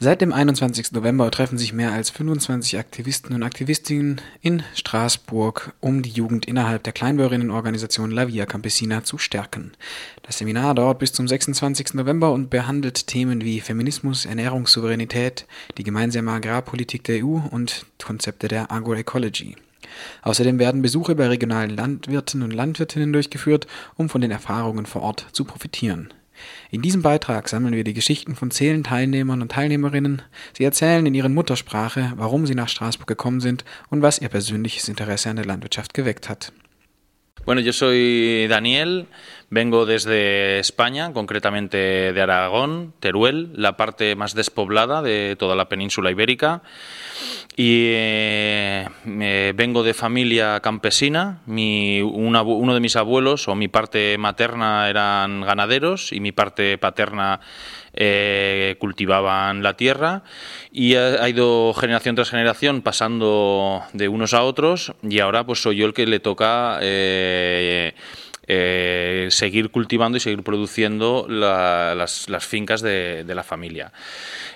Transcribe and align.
Seit 0.00 0.20
dem 0.20 0.32
21. 0.32 0.92
November 0.92 1.28
treffen 1.28 1.58
sich 1.58 1.72
mehr 1.72 1.90
als 1.90 2.10
25 2.10 2.78
Aktivisten 2.78 3.34
und 3.34 3.42
Aktivistinnen 3.42 4.20
in 4.40 4.62
Straßburg, 4.76 5.72
um 5.80 6.02
die 6.02 6.10
Jugend 6.10 6.46
innerhalb 6.46 6.84
der 6.84 6.92
Kleinbürgerinnenorganisation 6.92 8.12
La 8.12 8.28
Via 8.28 8.46
Campesina 8.46 9.02
zu 9.02 9.18
stärken. 9.18 9.72
Das 10.22 10.38
Seminar 10.38 10.76
dauert 10.76 11.00
bis 11.00 11.12
zum 11.12 11.26
26. 11.26 11.94
November 11.94 12.30
und 12.30 12.48
behandelt 12.48 13.08
Themen 13.08 13.40
wie 13.40 13.60
Feminismus, 13.60 14.24
Ernährungssouveränität, 14.24 15.46
die 15.78 15.82
gemeinsame 15.82 16.30
Agrarpolitik 16.30 17.02
der 17.02 17.24
EU 17.24 17.40
und 17.50 17.84
Konzepte 18.00 18.46
der 18.46 18.70
Agroecology. 18.70 19.56
Außerdem 20.22 20.60
werden 20.60 20.80
Besuche 20.80 21.16
bei 21.16 21.26
regionalen 21.26 21.70
Landwirten 21.70 22.42
und 22.42 22.52
Landwirtinnen 22.52 23.12
durchgeführt, 23.12 23.66
um 23.96 24.08
von 24.08 24.20
den 24.20 24.30
Erfahrungen 24.30 24.86
vor 24.86 25.02
Ort 25.02 25.26
zu 25.32 25.44
profitieren. 25.44 26.14
In 26.70 26.82
diesem 26.82 27.02
Beitrag 27.02 27.48
sammeln 27.48 27.74
wir 27.74 27.84
die 27.84 27.94
Geschichten 27.94 28.34
von 28.34 28.50
zehn 28.50 28.84
Teilnehmern 28.84 29.42
und 29.42 29.52
Teilnehmerinnen. 29.52 30.22
Sie 30.56 30.64
erzählen 30.64 31.06
in 31.06 31.14
ihrer 31.14 31.28
Muttersprache, 31.28 32.12
warum 32.16 32.46
sie 32.46 32.54
nach 32.54 32.68
Straßburg 32.68 33.06
gekommen 33.06 33.40
sind 33.40 33.64
und 33.90 34.02
was 34.02 34.20
ihr 34.20 34.28
persönliches 34.28 34.88
Interesse 34.88 35.30
an 35.30 35.36
der 35.36 35.44
Landwirtschaft 35.44 35.94
geweckt 35.94 36.28
hat. 36.28 36.52
Bueno, 37.48 37.62
yo 37.62 37.72
soy 37.72 38.46
Daniel, 38.46 39.06
vengo 39.50 39.86
desde 39.86 40.58
España, 40.58 41.12
concretamente 41.12 42.12
de 42.12 42.20
Aragón, 42.20 42.92
Teruel, 43.00 43.50
la 43.54 43.76
parte 43.76 44.14
más 44.16 44.34
despoblada 44.34 45.02
de 45.02 45.36
toda 45.38 45.56
la 45.56 45.68
península 45.68 46.10
ibérica. 46.10 46.62
Y 47.56 47.90
eh, 47.90 48.86
vengo 49.56 49.82
de 49.82 49.94
familia 49.94 50.60
campesina. 50.60 51.40
Mi, 51.46 52.00
uno 52.02 52.74
de 52.74 52.80
mis 52.80 52.94
abuelos 52.94 53.48
o 53.48 53.54
mi 53.56 53.66
parte 53.66 54.16
materna 54.16 54.88
eran 54.88 55.40
ganaderos 55.40 56.12
y 56.12 56.20
mi 56.20 56.30
parte 56.30 56.78
paterna 56.78 57.40
eh, 57.94 58.76
cultivaban 58.78 59.64
la 59.64 59.76
tierra 59.76 60.22
y 60.70 60.94
ha, 60.94 61.28
ido 61.28 61.74
generación 61.74 62.14
tras 62.14 62.30
generación 62.30 62.82
pasando 62.82 63.82
de 63.92 64.06
unos 64.06 64.34
a 64.34 64.44
otros 64.44 64.92
y 65.02 65.18
ahora 65.18 65.44
pues 65.44 65.62
soy 65.62 65.78
yo 65.78 65.86
el 65.86 65.94
que 65.94 66.06
le 66.06 66.20
toca 66.20 66.78
eh, 66.80 67.94
seguir 68.48 69.70
cultivando 69.70 70.16
y 70.16 70.20
seguir 70.20 70.42
produciendo 70.42 71.26
las, 71.28 72.26
fincas 72.46 72.82
de 72.82 73.32
la 73.34 73.42
familia. 73.42 73.92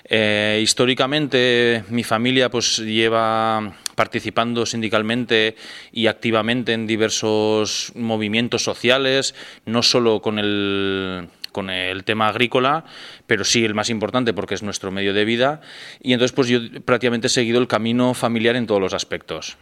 Eh, 0.05 0.59
históricamente 0.61 1.83
mi 1.89 2.03
familia 2.03 2.49
pues 2.49 2.77
lleva 2.77 3.73
participando 3.95 4.65
sindicalmente 4.65 5.55
y 5.91 6.07
activamente 6.07 6.73
en 6.73 6.87
diversos 6.87 7.93
movimientos 7.95 8.63
sociales, 8.63 9.33
no 9.65 9.81
solo 9.81 10.21
con 10.21 10.39
el 10.39 11.29
con 11.51 11.69
el 11.69 12.03
tema 12.03 12.29
agrícola, 12.29 12.83
pero 13.27 13.43
sí 13.43 13.63
el 13.63 13.75
más 13.75 13.91
importante 13.91 14.33
porque 14.33 14.55
es 14.55 14.63
nuestro 14.63 14.89
medio 14.91 15.13
de 15.13 15.23
vida. 15.23 15.61
Y 16.01 16.13
entonces, 16.13 16.33
pues 16.33 16.47
yo 16.47 16.59
prácticamente 16.83 17.27
he 17.27 17.29
seguido 17.29 17.61
el 17.61 17.67
camino 17.67 18.15
familiar 18.15 18.55
en 18.55 18.65
todos 18.65 18.81
los 18.81 18.95
aspectos. 18.95 19.55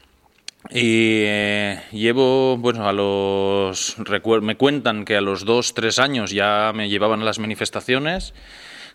Y 0.69 1.23
eh, 1.25 1.81
llevo, 1.91 2.57
bueno, 2.57 2.87
a 2.87 2.93
los. 2.93 3.95
Me 4.41 4.55
cuentan 4.55 5.05
que 5.05 5.17
a 5.17 5.21
los 5.21 5.43
dos, 5.43 5.73
tres 5.73 5.99
años 5.99 6.31
ya 6.31 6.71
me 6.73 6.89
llevaban 6.89 7.21
a 7.21 7.25
las 7.25 7.39
manifestaciones 7.39 8.33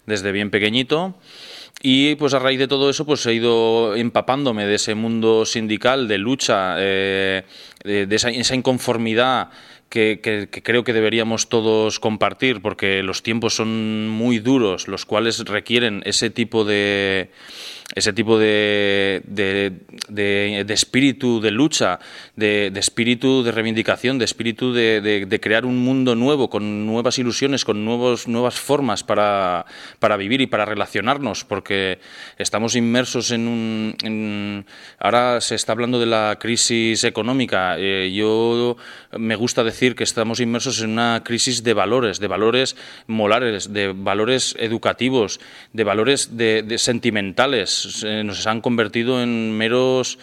desde 0.06 0.32
bien 0.32 0.50
pequeñito. 0.50 1.16
Y 1.82 2.14
pues 2.14 2.32
a 2.32 2.38
raíz 2.38 2.58
de 2.58 2.68
todo 2.68 2.88
eso 2.88 3.04
pues 3.04 3.26
he 3.26 3.34
ido 3.34 3.94
empapándome 3.96 4.66
de 4.66 4.76
ese 4.76 4.94
mundo 4.94 5.44
sindical, 5.44 6.08
de 6.08 6.16
lucha, 6.16 6.76
eh, 6.78 7.44
de, 7.86 8.14
esa, 8.14 8.54
inconformidad 8.54 9.50
que, 9.88 10.48
creo 10.62 10.84
que 10.84 10.92
deberíamos 10.92 11.48
todos 11.48 12.00
compartir, 12.00 12.60
porque 12.60 13.02
los 13.02 13.22
tiempos 13.22 13.54
son 13.54 14.08
muy 14.08 14.38
duros, 14.40 14.88
los 14.88 15.06
cuales 15.06 15.38
requieren 15.46 16.02
ese 16.04 16.30
tipo 16.30 16.64
de 16.64 17.30
ese 17.94 18.12
tipo 18.12 18.38
de, 18.38 19.22
de, 19.28 20.66
espíritu 20.68 21.40
de 21.40 21.50
lucha, 21.52 22.00
de, 22.34 22.72
espíritu 22.74 23.44
de 23.44 23.52
reivindicación, 23.52 24.18
de 24.18 24.24
espíritu 24.24 24.72
de, 24.72 25.38
crear 25.40 25.64
un 25.64 25.78
mundo 25.78 26.16
nuevo, 26.16 26.50
con 26.50 26.84
nuevas 26.84 27.18
ilusiones, 27.18 27.64
con 27.64 27.84
nuevos, 27.84 28.26
nuevas 28.26 28.58
formas 28.58 29.04
para, 29.04 29.66
para 30.00 30.16
vivir 30.16 30.40
y 30.40 30.46
para 30.46 30.64
relacionarnos, 30.64 31.44
porque 31.44 32.00
estamos 32.38 32.74
inmersos 32.74 33.30
en 33.30 33.46
un... 33.46 34.66
ahora 34.98 35.40
se 35.40 35.54
está 35.54 35.72
hablando 35.72 36.00
de 36.00 36.06
la 36.06 36.38
crisis 36.40 37.04
económica. 37.04 37.75
Eh, 37.78 38.12
yo 38.14 38.76
me 39.18 39.36
gusta 39.36 39.64
decir 39.64 39.94
que 39.94 40.04
estamos 40.04 40.40
inmersos 40.40 40.82
en 40.82 40.90
una 40.90 41.22
crisis 41.24 41.62
de 41.62 41.74
valores, 41.74 42.20
de 42.20 42.26
valores 42.26 42.76
morales, 43.06 43.72
de 43.72 43.92
valores 43.92 44.54
educativos, 44.58 45.40
de 45.72 45.84
valores 45.84 46.36
de 46.36 46.78
sentimentales 46.78 48.04
nos 48.24 48.46
han 48.46 48.60
convertido 48.60 49.22
en 49.22 49.56
meros 49.56 50.18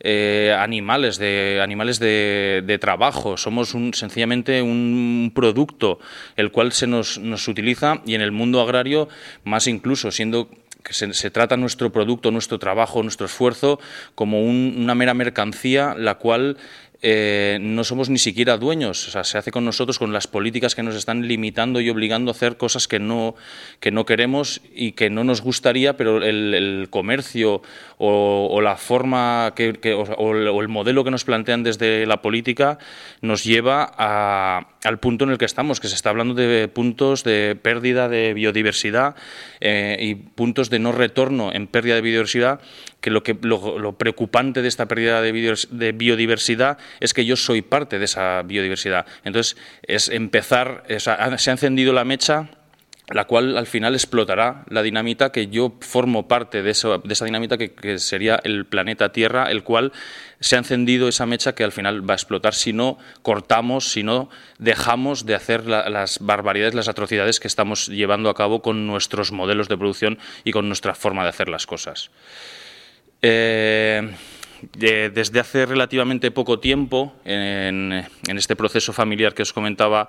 eh, 0.00 0.54
animales, 0.58 1.18
de, 1.18 1.60
animales 1.62 1.98
de, 1.98 2.78
trabajo. 2.80 3.36
Somos 3.36 3.74
un, 3.74 3.94
sencillamente 3.94 4.60
un 4.60 5.32
producto 5.34 5.98
el 6.36 6.50
cual 6.50 6.72
se 6.72 6.86
nos, 6.86 7.18
nos 7.18 7.48
utiliza 7.48 8.02
y 8.04 8.14
en 8.14 8.20
el 8.20 8.32
mundo 8.32 8.60
agrario 8.60 9.08
más 9.44 9.66
incluso, 9.66 10.10
siendo 10.10 10.48
que 10.82 10.92
se, 10.92 11.30
trata 11.30 11.56
nuestro 11.56 11.90
producto, 11.90 12.30
nuestro 12.30 12.58
trabajo, 12.58 13.02
nuestro 13.02 13.24
esfuerzo 13.24 13.80
como 14.14 14.42
una 14.42 14.94
mera 14.94 15.14
mercancía, 15.14 15.94
la 15.96 16.16
cual 16.16 16.58
eh, 17.02 17.58
no 17.60 17.84
somos 17.84 18.08
ni 18.08 18.18
siquiera 18.18 18.56
dueños. 18.56 19.08
O 19.08 19.10
sea, 19.10 19.24
se 19.24 19.36
hace 19.36 19.50
con 19.50 19.64
nosotros 19.64 19.98
con 19.98 20.12
las 20.12 20.26
políticas 20.26 20.74
que 20.74 20.82
nos 20.82 20.94
están 20.94 21.26
limitando 21.26 21.80
y 21.80 21.90
obligando 21.90 22.30
a 22.30 22.34
hacer 22.34 22.56
cosas 22.56 22.88
que 22.88 22.98
no, 22.98 23.34
que 23.80 23.90
no 23.90 24.06
queremos 24.06 24.60
y 24.74 24.92
que 24.92 25.10
no 25.10 25.24
nos 25.24 25.42
gustaría, 25.42 25.96
pero 25.96 26.22
el, 26.22 26.86
comercio 26.90 27.62
o, 27.98 28.60
la 28.62 28.76
forma 28.76 29.52
que, 29.54 29.94
o, 29.94 30.60
el 30.60 30.68
modelo 30.68 31.04
que 31.04 31.10
nos 31.10 31.24
plantean 31.24 31.62
desde 31.62 32.06
la 32.06 32.22
política 32.22 32.78
nos 33.20 33.44
lleva 33.44 33.84
al 33.84 34.98
punto 34.98 35.24
en 35.24 35.30
el 35.30 35.38
que 35.38 35.44
estamos, 35.44 35.80
que 35.80 35.88
se 35.88 35.94
está 35.94 36.10
hablando 36.10 36.34
de 36.34 36.68
puntos 36.68 37.24
de 37.24 37.56
pérdida 37.60 38.08
de 38.08 38.34
biodiversidad 38.34 39.16
eh, 39.60 39.96
y 40.00 40.14
puntos 40.14 40.70
de 40.70 40.78
no 40.78 40.92
retorno 40.92 41.52
en 41.52 41.66
pérdida 41.66 41.96
de 41.96 42.02
biodiversidad 42.02 42.60
que 43.00 43.10
lo, 43.10 43.22
que, 43.22 43.36
lo, 43.42 43.92
preocupante 43.98 44.62
de 44.62 44.68
esta 44.68 44.88
pérdida 44.88 45.20
de 45.20 45.92
biodiversidad 45.92 46.78
es 47.00 47.14
que 47.14 47.24
yo 47.24 47.36
soy 47.36 47.62
parte 47.62 47.98
de 47.98 48.04
esa 48.04 48.42
biodiversidad. 48.42 49.06
Entonces, 49.24 49.56
es 49.82 50.08
empezar, 50.08 50.84
se 50.98 51.10
ha 51.10 51.52
encendido 51.52 51.92
la 51.92 52.04
mecha 52.04 52.50
la 53.08 53.26
cual 53.26 53.58
al 53.58 53.66
final 53.66 53.94
explotará 53.94 54.64
la 54.68 54.82
dinamita 54.82 55.30
que 55.30 55.48
yo 55.48 55.74
formo 55.80 56.26
parte 56.26 56.62
de, 56.62 56.72
de 56.72 57.12
esa 57.12 57.24
dinamita 57.26 57.58
que, 57.58 57.98
sería 57.98 58.40
el 58.44 58.64
planeta 58.64 59.12
Tierra, 59.12 59.50
el 59.50 59.62
cual 59.62 59.92
se 60.40 60.56
ha 60.56 60.58
encendido 60.58 61.08
esa 61.08 61.26
mecha 61.26 61.54
que 61.54 61.64
al 61.64 61.72
final 61.72 62.08
va 62.08 62.14
a 62.14 62.16
explotar 62.16 62.54
si 62.54 62.72
no 62.72 62.98
cortamos, 63.20 63.90
si 63.90 64.02
no 64.02 64.30
dejamos 64.58 65.26
de 65.26 65.34
hacer 65.34 65.66
las 65.66 66.18
barbaridades, 66.20 66.74
las 66.74 66.88
atrocidades 66.88 67.40
que 67.40 67.48
estamos 67.48 67.88
llevando 67.88 68.30
a 68.30 68.34
cabo 68.34 68.62
con 68.62 68.86
nuestros 68.86 69.32
modelos 69.32 69.68
de 69.68 69.76
producción 69.76 70.18
y 70.42 70.52
con 70.52 70.68
nuestra 70.68 70.94
forma 70.94 71.24
de 71.24 71.28
hacer 71.28 71.48
las 71.50 71.66
cosas. 71.66 72.10
Eh, 73.20 74.14
desde 74.72 75.40
hace 75.40 75.66
relativamente 75.66 76.30
poco 76.30 76.60
tiempo, 76.60 77.14
en, 77.24 78.04
este 78.26 78.56
proceso 78.56 78.92
familiar 78.92 79.34
que 79.34 79.42
os 79.42 79.52
comentaba 79.52 80.08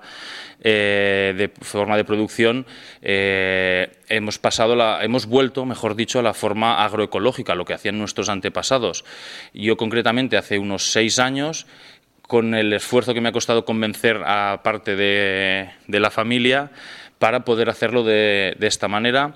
eh, 0.60 1.34
de 1.36 1.48
forma 1.64 1.96
de 1.96 2.04
producción, 2.04 2.66
eh, 3.02 3.98
hemos 4.08 4.38
pasado, 4.38 4.76
la, 4.76 5.04
hemos 5.04 5.26
vuelto, 5.26 5.64
mejor 5.64 5.94
dicho, 5.94 6.18
a 6.18 6.22
la 6.22 6.34
forma 6.34 6.84
agroecológica, 6.84 7.54
lo 7.54 7.64
que 7.64 7.74
hacían 7.74 7.98
nuestros 7.98 8.28
antepasados. 8.28 9.04
Yo 9.52 9.76
concretamente 9.76 10.36
hace 10.36 10.58
unos 10.58 10.90
seis 10.92 11.18
años 11.18 11.66
con 12.22 12.54
el 12.54 12.72
esfuerzo 12.72 13.14
que 13.14 13.20
me 13.20 13.28
ha 13.28 13.32
costado 13.32 13.64
convencer 13.64 14.20
a 14.24 14.60
parte 14.64 14.96
de, 14.96 15.70
la 15.86 16.10
familia 16.10 16.70
para 17.18 17.44
poder 17.44 17.70
hacerlo 17.70 18.02
de 18.02 18.56
esta 18.60 18.88
manera. 18.88 19.34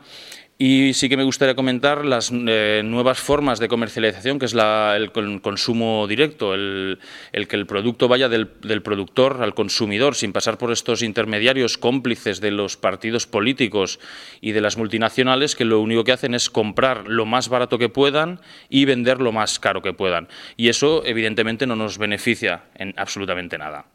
Y 0.62 0.92
sí 0.92 1.08
que 1.08 1.16
me 1.16 1.24
gustaría 1.24 1.54
comentar 1.54 2.04
las 2.04 2.30
eh, 2.30 2.82
nuevas 2.84 3.18
formas 3.18 3.60
de 3.60 3.66
comercialización, 3.66 4.38
que 4.38 4.44
es 4.44 4.52
el, 4.52 5.10
consumo 5.40 6.06
directo, 6.06 6.52
el, 6.52 6.98
que 7.32 7.56
el 7.56 7.64
producto 7.64 8.08
vaya 8.08 8.28
del, 8.28 8.46
productor 8.82 9.42
al 9.42 9.54
consumidor, 9.54 10.16
sin 10.16 10.34
pasar 10.34 10.58
por 10.58 10.70
estos 10.70 11.00
intermediarios 11.00 11.78
cómplices 11.78 12.42
de 12.42 12.50
los 12.50 12.76
partidos 12.76 13.26
políticos 13.26 14.00
y 14.42 14.52
de 14.52 14.60
las 14.60 14.76
multinacionales, 14.76 15.56
que 15.56 15.64
lo 15.64 15.80
único 15.80 16.04
que 16.04 16.12
hacen 16.12 16.34
es 16.34 16.50
comprar 16.50 17.08
lo 17.08 17.24
más 17.24 17.48
barato 17.48 17.78
que 17.78 17.88
puedan 17.88 18.42
y 18.68 18.84
vender 18.84 19.22
lo 19.22 19.32
más 19.32 19.60
caro 19.60 19.80
que 19.80 19.94
puedan. 19.94 20.28
Y 20.58 20.68
eso, 20.68 21.06
evidentemente, 21.06 21.66
no 21.66 21.74
nos 21.74 21.96
beneficia 21.96 22.64
en 22.74 22.92
absolutamente 22.98 23.56
nada. 23.56 23.86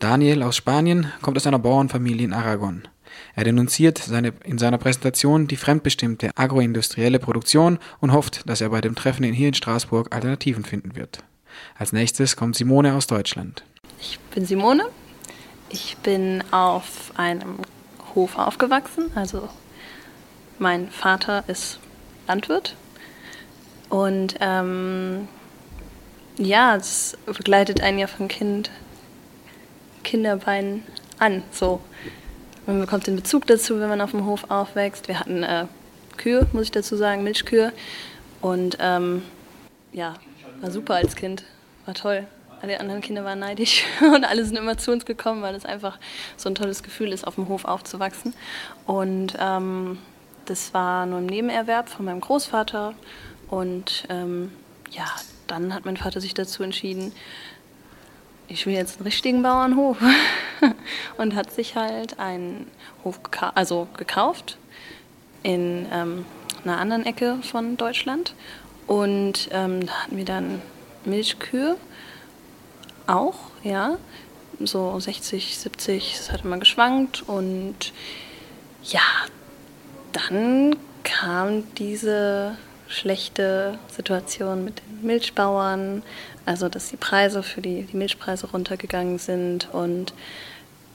Daniel 0.00 0.42
aus 0.42 0.56
Spanien 0.56 1.12
kommt 1.20 1.36
aus 1.36 1.46
einer 1.46 1.60
Bauernfamilie 1.60 2.24
in 2.24 2.32
Aragon. 2.32 2.88
Er 3.34 3.44
denunziert 3.44 3.98
seine, 3.98 4.32
in 4.44 4.58
seiner 4.58 4.78
Präsentation 4.78 5.46
die 5.46 5.56
fremdbestimmte 5.56 6.30
agroindustrielle 6.36 7.18
Produktion 7.18 7.78
und 8.00 8.12
hofft, 8.12 8.48
dass 8.48 8.60
er 8.60 8.70
bei 8.70 8.80
dem 8.80 8.94
Treffen 8.94 9.24
hier 9.24 9.48
in 9.48 9.54
Straßburg 9.54 10.14
Alternativen 10.14 10.64
finden 10.64 10.96
wird. 10.96 11.18
Als 11.78 11.92
nächstes 11.92 12.36
kommt 12.36 12.56
Simone 12.56 12.94
aus 12.94 13.06
Deutschland. 13.06 13.64
Ich 14.00 14.18
bin 14.34 14.44
Simone. 14.46 14.84
Ich 15.68 15.96
bin 15.98 16.42
auf 16.50 17.12
einem 17.16 17.58
Hof 18.14 18.36
aufgewachsen, 18.36 19.10
also 19.14 19.48
Mein 20.58 20.90
Vater 20.90 21.44
ist 21.46 21.78
Landwirt 22.26 22.76
und 23.88 24.36
ähm, 24.40 25.28
ja, 26.36 26.76
es 26.76 27.18
begleitet 27.26 27.80
einen 27.82 27.98
ja 27.98 28.06
von 28.06 28.28
Kind, 28.28 28.70
Kinderbeinen 30.04 30.84
an. 31.18 31.42
So. 31.52 31.80
Man 32.66 32.80
bekommt 32.80 33.06
den 33.06 33.16
Bezug 33.16 33.46
dazu, 33.46 33.80
wenn 33.80 33.88
man 33.88 34.00
auf 34.00 34.10
dem 34.10 34.26
Hof 34.26 34.50
aufwächst. 34.50 35.08
Wir 35.08 35.18
hatten 35.18 35.42
äh, 35.42 35.66
Kühe, 36.16 36.46
muss 36.52 36.64
ich 36.64 36.70
dazu 36.70 36.96
sagen, 36.96 37.22
Milchkühe. 37.24 37.72
Und 38.40 38.76
ähm, 38.80 39.22
ja, 39.92 40.14
war 40.60 40.70
super 40.70 40.94
als 40.94 41.16
Kind. 41.16 41.44
War 41.86 41.94
toll. 41.94 42.26
Alle 42.62 42.78
anderen 42.78 43.00
Kinder 43.00 43.24
waren 43.24 43.38
neidisch 43.38 43.84
und 44.00 44.24
alle 44.24 44.44
sind 44.44 44.56
immer 44.56 44.76
zu 44.76 44.92
uns 44.92 45.06
gekommen, 45.06 45.42
weil 45.42 45.54
es 45.54 45.64
einfach 45.64 45.98
so 46.36 46.48
ein 46.50 46.54
tolles 46.54 46.82
Gefühl 46.82 47.12
ist, 47.12 47.26
auf 47.26 47.36
dem 47.36 47.48
Hof 47.48 47.64
aufzuwachsen. 47.64 48.34
Und 48.86 49.34
ähm, 49.40 49.98
das 50.44 50.74
war 50.74 51.06
nur 51.06 51.20
im 51.20 51.26
Nebenerwerb 51.26 51.88
von 51.88 52.04
meinem 52.04 52.20
Großvater. 52.20 52.94
Und 53.48 54.04
ähm, 54.10 54.52
ja, 54.90 55.06
dann 55.46 55.74
hat 55.74 55.86
mein 55.86 55.96
Vater 55.96 56.20
sich 56.20 56.34
dazu 56.34 56.62
entschieden, 56.62 57.12
ich 58.50 58.66
will 58.66 58.74
jetzt 58.74 58.96
einen 58.96 59.06
richtigen 59.06 59.42
Bauernhof. 59.42 59.96
und 61.16 61.34
hat 61.34 61.52
sich 61.52 61.76
halt 61.76 62.18
einen 62.18 62.66
Hof 63.04 63.22
geka 63.22 63.52
also 63.54 63.88
gekauft 63.96 64.58
in 65.42 65.86
ähm, 65.92 66.26
einer 66.64 66.78
anderen 66.78 67.06
Ecke 67.06 67.38
von 67.42 67.76
Deutschland. 67.76 68.34
Und 68.86 69.48
ähm, 69.52 69.86
da 69.86 69.92
hatten 70.02 70.16
wir 70.16 70.24
dann 70.24 70.60
Milchkühe 71.04 71.76
auch, 73.06 73.36
ja. 73.62 73.96
So 74.62 75.00
60, 75.00 75.56
70, 75.58 76.16
das 76.18 76.32
hat 76.32 76.44
immer 76.44 76.58
geschwankt. 76.58 77.22
Und 77.26 77.92
ja, 78.82 79.00
dann 80.12 80.76
kam 81.02 81.74
diese 81.76 82.58
schlechte 82.90 83.78
Situation 83.88 84.64
mit 84.64 84.80
den 84.80 85.06
Milchbauern, 85.06 86.02
also 86.44 86.68
dass 86.68 86.90
die 86.90 86.96
Preise 86.96 87.42
für 87.42 87.62
die, 87.62 87.84
die 87.84 87.96
Milchpreise 87.96 88.48
runtergegangen 88.50 89.18
sind. 89.18 89.72
Und 89.72 90.12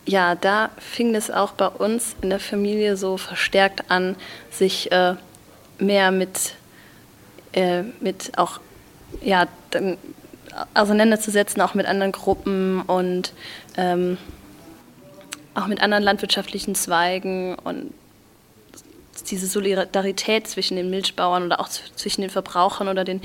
ja, 0.05 0.35
da 0.35 0.69
fing 0.77 1.15
es 1.15 1.31
auch 1.31 1.53
bei 1.53 1.67
uns 1.67 2.15
in 2.21 2.29
der 2.29 2.39
Familie 2.39 2.97
so 2.97 3.17
verstärkt 3.17 3.89
an, 3.89 4.15
sich 4.51 4.91
äh, 4.91 5.15
mehr 5.79 6.11
mit, 6.11 6.55
äh, 7.53 7.83
mit 8.01 8.37
auch 8.37 8.59
ja, 9.21 9.47
auseinanderzusetzen, 10.73 11.61
auch 11.61 11.73
mit 11.73 11.85
anderen 11.85 12.11
Gruppen 12.11 12.81
und 12.81 13.33
ähm, 13.77 14.17
auch 15.53 15.67
mit 15.67 15.81
anderen 15.81 16.03
landwirtschaftlichen 16.03 16.75
Zweigen 16.75 17.55
und 17.55 17.93
diese 19.23 19.47
Solidarität 19.47 20.47
zwischen 20.47 20.75
den 20.77 20.89
Milchbauern 20.89 21.43
oder 21.43 21.59
auch 21.59 21.69
zwischen 21.69 22.21
den 22.21 22.29
Verbrauchern 22.29 22.87
oder 22.87 23.03
den, 23.03 23.21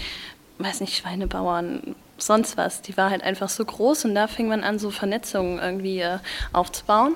weiß 0.58 0.80
nicht, 0.80 0.96
Schweinebauern, 0.96 1.94
sonst 2.18 2.56
was, 2.56 2.82
die 2.82 2.96
war 2.96 3.10
halt 3.10 3.22
einfach 3.22 3.48
so 3.48 3.64
groß 3.64 4.04
und 4.04 4.14
da 4.14 4.26
fing 4.26 4.48
man 4.48 4.62
an, 4.62 4.78
so 4.78 4.90
Vernetzungen 4.90 5.58
irgendwie 5.58 6.00
äh, 6.00 6.18
aufzubauen. 6.52 7.14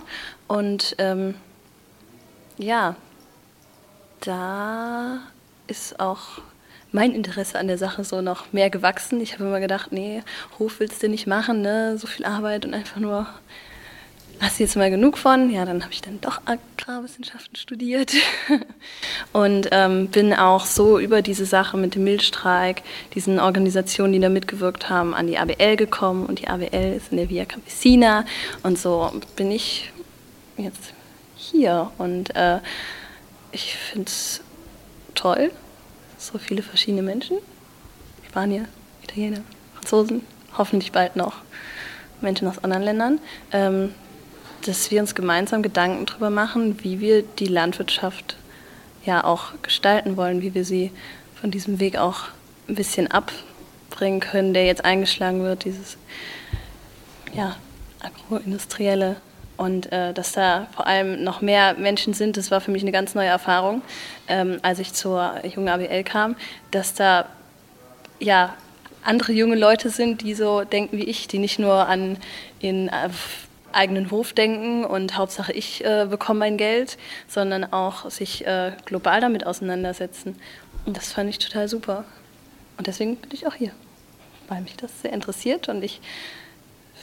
Und 0.49 0.94
ähm, 0.99 1.35
ja, 2.59 2.97
da 4.21 5.21
ist 5.67 6.00
auch 6.00 6.41
mein 6.93 7.12
Interesse 7.12 7.59
an 7.59 7.67
der 7.67 7.79
Sache 7.79 8.05
so 8.05 8.21
noch 8.23 8.53
mehr 8.53 8.71
gewachsen. 8.71 9.21
Ich 9.21 9.35
habe 9.35 9.44
immer 9.44 9.61
gedacht, 9.61 9.93
nee, 9.93 10.23
Hof 10.59 10.79
willst 10.79 11.03
du 11.03 11.09
nicht 11.09 11.26
machen, 11.26 11.61
ne? 11.61 11.99
so 11.99 12.06
viel 12.06 12.25
Arbeit 12.25 12.65
und 12.65 12.73
einfach 12.73 12.99
nur 12.99 13.26
hast 14.41 14.59
du 14.59 14.65
jetzt 14.65 14.77
mal 14.77 14.91
genug 14.91 15.19
von? 15.19 15.51
Ja, 15.51 15.65
dann 15.65 15.83
habe 15.83 15.93
ich 15.93 16.03
dann 16.03 16.21
doch 16.21 16.41
Agrarwissenschaften 16.45 17.57
studiert. 17.57 18.13
Und 19.33 19.69
ähm, 19.73 20.09
bin 20.09 20.33
auch 20.35 20.65
so 20.65 20.99
über 20.99 21.23
diese 21.23 21.47
Sache 21.47 21.77
mit 21.77 21.95
dem 21.95 22.05
Milchstreik, 22.05 22.83
diesen 23.15 23.41
Organisationen, 23.41 24.13
die 24.13 24.21
da 24.21 24.29
mitgewirkt 24.29 24.91
haben, 24.91 25.15
an 25.15 25.27
die 25.27 25.39
ABL 25.39 25.77
gekommen. 25.77 26.27
Und 26.27 26.41
die 26.41 26.49
ABL 26.49 26.95
ist 26.97 27.11
in 27.11 27.19
der 27.19 27.29
Via 27.29 27.45
Campesina. 27.45 28.25
Und 28.63 28.79
so 28.79 29.13
bin 29.37 29.51
ich 29.51 29.93
jetzt 30.57 30.93
hier. 31.37 31.91
Und 31.99 32.35
äh, 32.37 32.61
ich 33.53 33.77
finde 33.77 34.07
es 34.07 34.41
toll, 35.15 35.51
so 36.19 36.39
viele 36.39 36.63
verschiedene 36.63 37.03
Menschen, 37.03 37.39
Spanier, 38.29 38.67
Italiener, 39.03 39.41
Franzosen, 39.75 40.23
hoffentlich 40.57 40.93
bald 40.93 41.17
noch 41.17 41.35
Menschen 42.21 42.49
aus 42.49 42.63
anderen 42.65 42.83
Ländern. 42.83 43.21
Ähm, 43.53 43.95
dass 44.66 44.90
wir 44.90 45.00
uns 45.00 45.14
gemeinsam 45.14 45.62
Gedanken 45.62 46.06
darüber 46.06 46.31
machen, 46.31 46.82
wie 46.82 47.00
wir 47.00 47.22
die 47.22 47.46
Landwirtschaft 47.46 48.37
ja 49.05 49.25
auch 49.25 49.52
gestalten 49.62 50.16
wollen, 50.16 50.43
wie 50.43 50.55
wir 50.55 50.64
sie 50.64 50.90
von 51.40 51.50
diesem 51.50 51.81
Weg 51.81 51.96
auch 51.96 52.28
ein 52.69 52.75
bisschen 52.75 53.11
abbringen 53.11 54.20
können, 54.20 54.55
der 54.55 54.64
jetzt 54.64 54.84
eingeschlagen 54.84 55.43
wird, 55.43 55.64
dieses 55.64 55.99
ja, 57.34 57.56
agroindustrielle. 58.00 59.16
Und 59.56 59.93
äh, 59.93 60.12
dass 60.12 60.32
da 60.32 60.66
vor 60.75 60.87
allem 60.87 61.22
noch 61.22 61.40
mehr 61.40 61.75
Menschen 61.75 62.12
sind, 62.12 62.37
das 62.37 62.50
war 62.50 62.61
für 62.61 62.72
mich 62.72 62.82
eine 62.82 62.90
ganz 62.90 63.14
neue 63.14 63.28
Erfahrung, 63.28 63.82
ähm, 64.26 64.58
als 64.62 64.81
ich 64.81 64.94
zur 64.94 65.32
jungen 65.44 65.69
ABL 65.69 66.02
kam, 66.02 66.34
dass 66.72 66.94
da 66.94 67.26
ja 68.19 68.55
andere 69.05 69.32
junge 69.32 69.55
Leute 69.55 69.90
sind, 69.90 70.22
die 70.22 70.34
so 70.34 70.64
denken 70.64 70.96
wie 70.96 71.05
ich, 71.05 71.28
die 71.28 71.38
nicht 71.38 71.61
nur 71.61 71.87
an 71.87 72.16
in 72.58 72.88
äh, 72.88 73.11
eigenen 73.75 74.11
Hof 74.11 74.32
denken 74.32 74.85
und 74.85 75.17
Hauptsache 75.17 75.53
ich 75.53 75.85
äh, 75.85 76.06
bekomme 76.09 76.41
mein 76.41 76.56
Geld, 76.56 76.99
sondern 77.29 77.65
auch 77.73 78.11
sich 78.11 78.47
äh, 78.47 78.73
global 78.85 79.21
damit 79.21 79.47
auseinandersetzen. 79.47 80.37
Und 80.87 80.97
das 80.97 81.12
fand 81.12 81.31
ich 81.31 81.38
total 81.38 81.69
super. 81.69 82.05
Und 82.76 82.87
deswegen 82.87 83.17
bin 83.17 83.31
ich 83.32 83.47
auch 83.47 83.55
hier, 83.55 83.71
weil 84.49 84.61
mich 84.62 84.76
das 84.76 85.03
sehr 85.03 85.12
interessiert 85.12 85.69
und 85.69 85.82
ich 85.82 86.00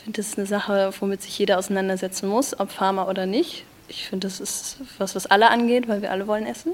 finde, 0.03 0.17
das 0.17 0.27
ist 0.29 0.37
eine 0.37 0.47
Sache, 0.47 0.91
womit 0.99 1.21
sich 1.21 1.37
jeder 1.37 1.57
auseinandersetzen 1.57 2.27
muss, 2.27 2.59
ob 2.59 2.71
Pharma 2.71 3.07
oder 3.07 3.25
nicht. 3.25 3.65
Ich 3.87 4.07
finde, 4.07 4.27
das 4.27 4.39
ist 4.39 4.77
was, 4.97 5.15
was 5.15 5.25
alle 5.27 5.49
angeht, 5.49 5.87
weil 5.87 6.01
wir 6.01 6.11
alle 6.11 6.27
wollen 6.27 6.45
essen. 6.45 6.73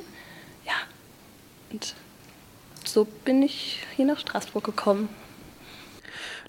Ja. 0.65 0.73
Und 1.71 1.95
so 2.83 3.05
bin 3.25 3.43
ich 3.43 3.79
hier 3.95 4.05
nach 4.05 4.19
Straßburg 4.19 4.63
gekommen. 4.63 5.09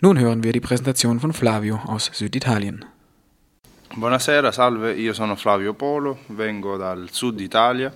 Nun 0.01 0.19
hören 0.19 0.45
wir 0.45 0.53
die 0.53 0.61
Präsentation 0.61 1.19
von 1.19 1.33
Flavio 1.33 1.81
aus 1.87 2.11
Süditalien. 2.13 2.85
Buonasera, 3.99 4.53
salve, 4.53 4.93
io 4.93 5.13
sono 5.13 5.35
Flavio 5.35 5.75
Polo, 5.75 6.21
vengo 6.29 6.77
dal 6.77 7.09
sud 7.11 7.41
Italia, 7.41 7.93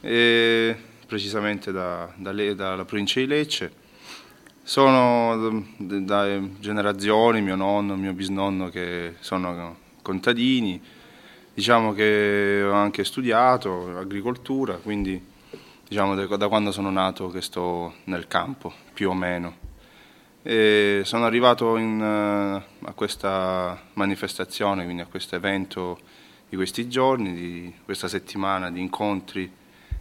precisamente 0.00 1.70
da, 1.70 2.10
da, 2.16 2.32
dalla 2.54 2.86
provincia 2.86 3.20
di 3.20 3.26
Lecce. 3.26 3.70
Sono 4.62 5.62
da, 5.76 5.98
da 5.98 6.40
generazioni, 6.58 7.42
mio 7.42 7.56
nonno, 7.56 7.94
mio 7.94 8.14
bisnonno 8.14 8.70
che 8.70 9.16
sono 9.20 9.76
contadini, 10.00 10.80
diciamo 11.52 11.92
che 11.92 12.62
ho 12.66 12.72
anche 12.72 13.04
studiato 13.04 13.98
agricoltura, 13.98 14.76
quindi 14.76 15.22
diciamo 15.86 16.14
da 16.14 16.48
quando 16.48 16.72
sono 16.72 16.88
nato 16.88 17.28
che 17.28 17.42
sto 17.42 17.96
nel 18.04 18.26
campo, 18.28 18.72
più 18.94 19.10
o 19.10 19.14
meno. 19.14 19.73
E 20.46 21.00
sono 21.04 21.24
arrivato 21.24 21.78
in, 21.78 21.98
uh, 21.98 22.86
a 22.86 22.92
questa 22.92 23.80
manifestazione, 23.94 24.84
quindi 24.84 25.00
a 25.00 25.06
questo 25.06 25.36
evento 25.36 25.98
di 26.50 26.56
questi 26.56 26.86
giorni, 26.86 27.32
di 27.32 27.74
questa 27.82 28.08
settimana 28.08 28.70
di 28.70 28.78
incontri 28.78 29.50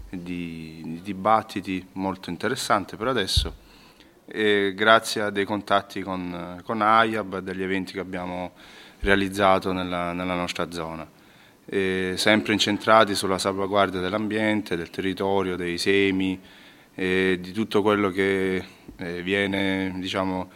e 0.10 0.22
di, 0.22 0.82
di 0.84 1.02
dibattiti 1.02 1.88
molto 1.94 2.30
interessante 2.30 2.98
per 2.98 3.08
adesso, 3.08 3.56
e 4.26 4.74
grazie 4.76 5.22
a 5.22 5.30
dei 5.30 5.46
contatti 5.46 6.02
con, 6.02 6.62
con 6.66 6.82
e 6.82 7.42
degli 7.42 7.64
eventi 7.64 7.94
che 7.94 8.02
abbiamo 8.02 8.52
realizzato 9.00 9.72
nella, 9.72 10.12
nella 10.12 10.36
nostra 10.36 10.70
zona. 10.70 11.10
E 11.66 12.16
sempre 12.18 12.52
incentrati 12.52 13.16
sulla 13.16 13.38
salvaguardia 13.38 14.02
dell'ambiente, 14.02 14.76
del 14.76 14.90
territorio, 14.90 15.56
dei 15.56 15.78
semi, 15.78 16.38
e 16.96 17.40
di 17.42 17.52
tutto 17.54 17.82
quello 17.82 18.10
che 18.12 18.64
eh, 18.98 19.22
viene 19.22 19.94
diciamo, 19.98 20.50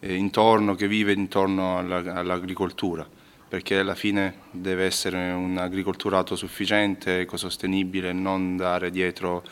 eh, 0.00 0.14
intorno, 0.14 0.74
che 0.74 0.88
vive 0.88 1.12
intorno 1.12 1.78
all'agricoltura, 1.78 3.06
perché 3.48 3.78
alla 3.78 3.94
fine 3.94 4.34
deve 4.50 4.84
essere 4.84 5.30
un'agricoltura 5.30 6.18
autosufficiente, 6.18 7.20
ecosostenibile, 7.20 8.12
non 8.12 8.56
dare 8.56 8.90
dietro 8.90 9.42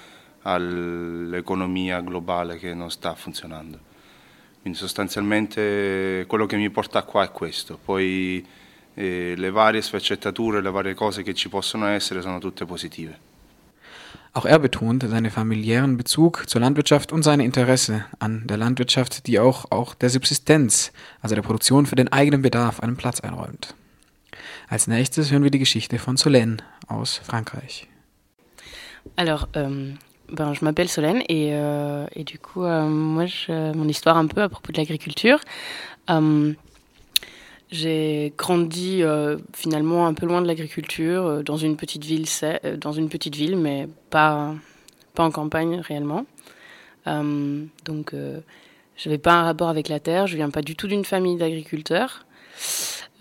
all'economia 0.43 2.01
globale 2.01 2.59
che 2.59 2.75
non 2.75 2.91
sta 2.91 3.15
funzionando. 3.15 3.91
Quindi 4.61 4.79
sostanzialmente 4.79 6.25
quello 6.29 6.47
che 6.47 6.57
mi 6.57 6.71
porta 6.71 7.03
qua 7.03 7.25
è 7.25 7.31
questo, 7.31 7.79
poi 7.83 8.47
eh, 8.95 9.35
le 9.37 9.51
varie 9.51 9.83
sfaccettature, 9.83 10.61
le 10.61 10.71
varie 10.71 10.95
cose 10.95 11.23
che 11.23 11.35
ci 11.35 11.49
possono 11.49 11.87
essere 11.87 12.21
sono 12.21 12.39
tutte 12.39 12.65
positive. 12.65 13.32
Auch 14.35 14.47
er 14.47 14.59
betont 14.59 15.03
seinen 15.03 15.31
familiären 15.31 15.99
Bezug 15.99 16.49
zur 16.49 16.63
Landwirtschaft 16.63 17.13
und 17.13 17.23
seine 17.23 17.45
Interesse 17.45 18.07
an 18.19 18.47
der 18.47 18.57
Landwirtschaft, 18.57 19.27
die 19.27 19.39
auch, 19.39 19.71
auch 19.71 19.95
der 19.95 20.09
Subsistenz, 20.09 20.91
also 21.21 21.35
der 21.35 21.43
Produktion 21.43 21.85
für 21.85 21.97
den 21.97 22.11
eigenen 22.11 22.41
Bedarf, 22.41 22.81
einen 22.81 22.97
Platz 22.97 23.21
einräumt. 23.21 23.75
Als 24.69 24.87
nächstes 24.87 25.31
hören 25.31 25.43
wir 25.43 25.51
die 25.51 25.59
Geschichte 25.59 25.99
von 25.99 26.17
Solène 26.17 26.61
aus 26.87 27.19
Frankreich. 27.19 27.89
Alors, 29.17 29.49
ben, 29.49 29.99
je 30.29 30.65
m'appelle 30.65 30.89
Solène 30.89 31.23
et, 31.29 31.51
et, 32.19 32.25
du 32.25 32.39
coup, 32.39 32.63
moi, 32.63 33.27
je, 33.27 33.75
mon 33.75 33.87
histoire 33.87 34.17
un 34.17 34.29
peu 34.29 34.41
à 34.41 34.49
propos 34.49 34.73
de 34.73 34.79
l'agriculture. 34.79 35.41
J'ai 37.73 38.33
grandi 38.37 39.03
finalement 39.53 40.07
un 40.07 40.15
peu 40.15 40.27
loin 40.27 40.43
de 40.43 40.47
l'agriculture, 40.47 41.43
dans 41.43 41.57
une 41.57 41.77
petite 41.77 42.05
ville, 42.05 42.27
dans 42.79 42.93
une 42.93 43.09
petite 43.09 43.35
ville, 43.35 43.57
mais 43.57 43.89
pas, 44.11 44.55
pas 45.15 45.25
en 45.25 45.31
campagne 45.31 45.81
réellement. 45.81 46.27
donc, 47.07 48.15
je 49.03 49.09
n'avais 49.09 49.19
pas 49.19 49.33
un 49.33 49.43
rapport 49.45 49.69
avec 49.69 49.89
la 49.89 50.01
terre. 50.01 50.27
Je 50.27 50.37
viens 50.37 50.51
pas 50.51 50.63
du 50.63 50.77
tout 50.77 50.87
d'une 50.87 51.05
famille 51.05 51.37
d'agriculteurs. 51.37 52.25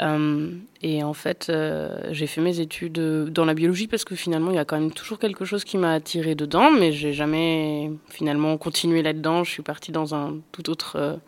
Euh, 0.01 0.51
et 0.81 1.03
en 1.03 1.13
fait, 1.13 1.47
euh, 1.49 2.09
j'ai 2.11 2.27
fait 2.27 2.41
mes 2.41 2.59
études 2.59 2.99
dans 3.29 3.45
la 3.45 3.53
biologie 3.53 3.87
parce 3.87 4.03
que 4.03 4.15
finalement, 4.15 4.51
il 4.51 4.55
y 4.55 4.59
a 4.59 4.65
quand 4.65 4.79
même 4.79 4.91
toujours 4.91 5.19
quelque 5.19 5.45
chose 5.45 5.63
qui 5.63 5.77
m'a 5.77 5.93
attiré 5.93 6.35
dedans, 6.35 6.71
mais 6.71 6.91
j'ai 6.91 7.13
jamais 7.13 7.91
finalement 8.09 8.57
continué 8.57 9.03
là-dedans. 9.03 9.43
Je 9.43 9.51
suis 9.51 9.63
partie 9.63 9.91
dans 9.91 10.15
un 10.15 10.37
tout 10.51 10.69
autre, 10.69 11.19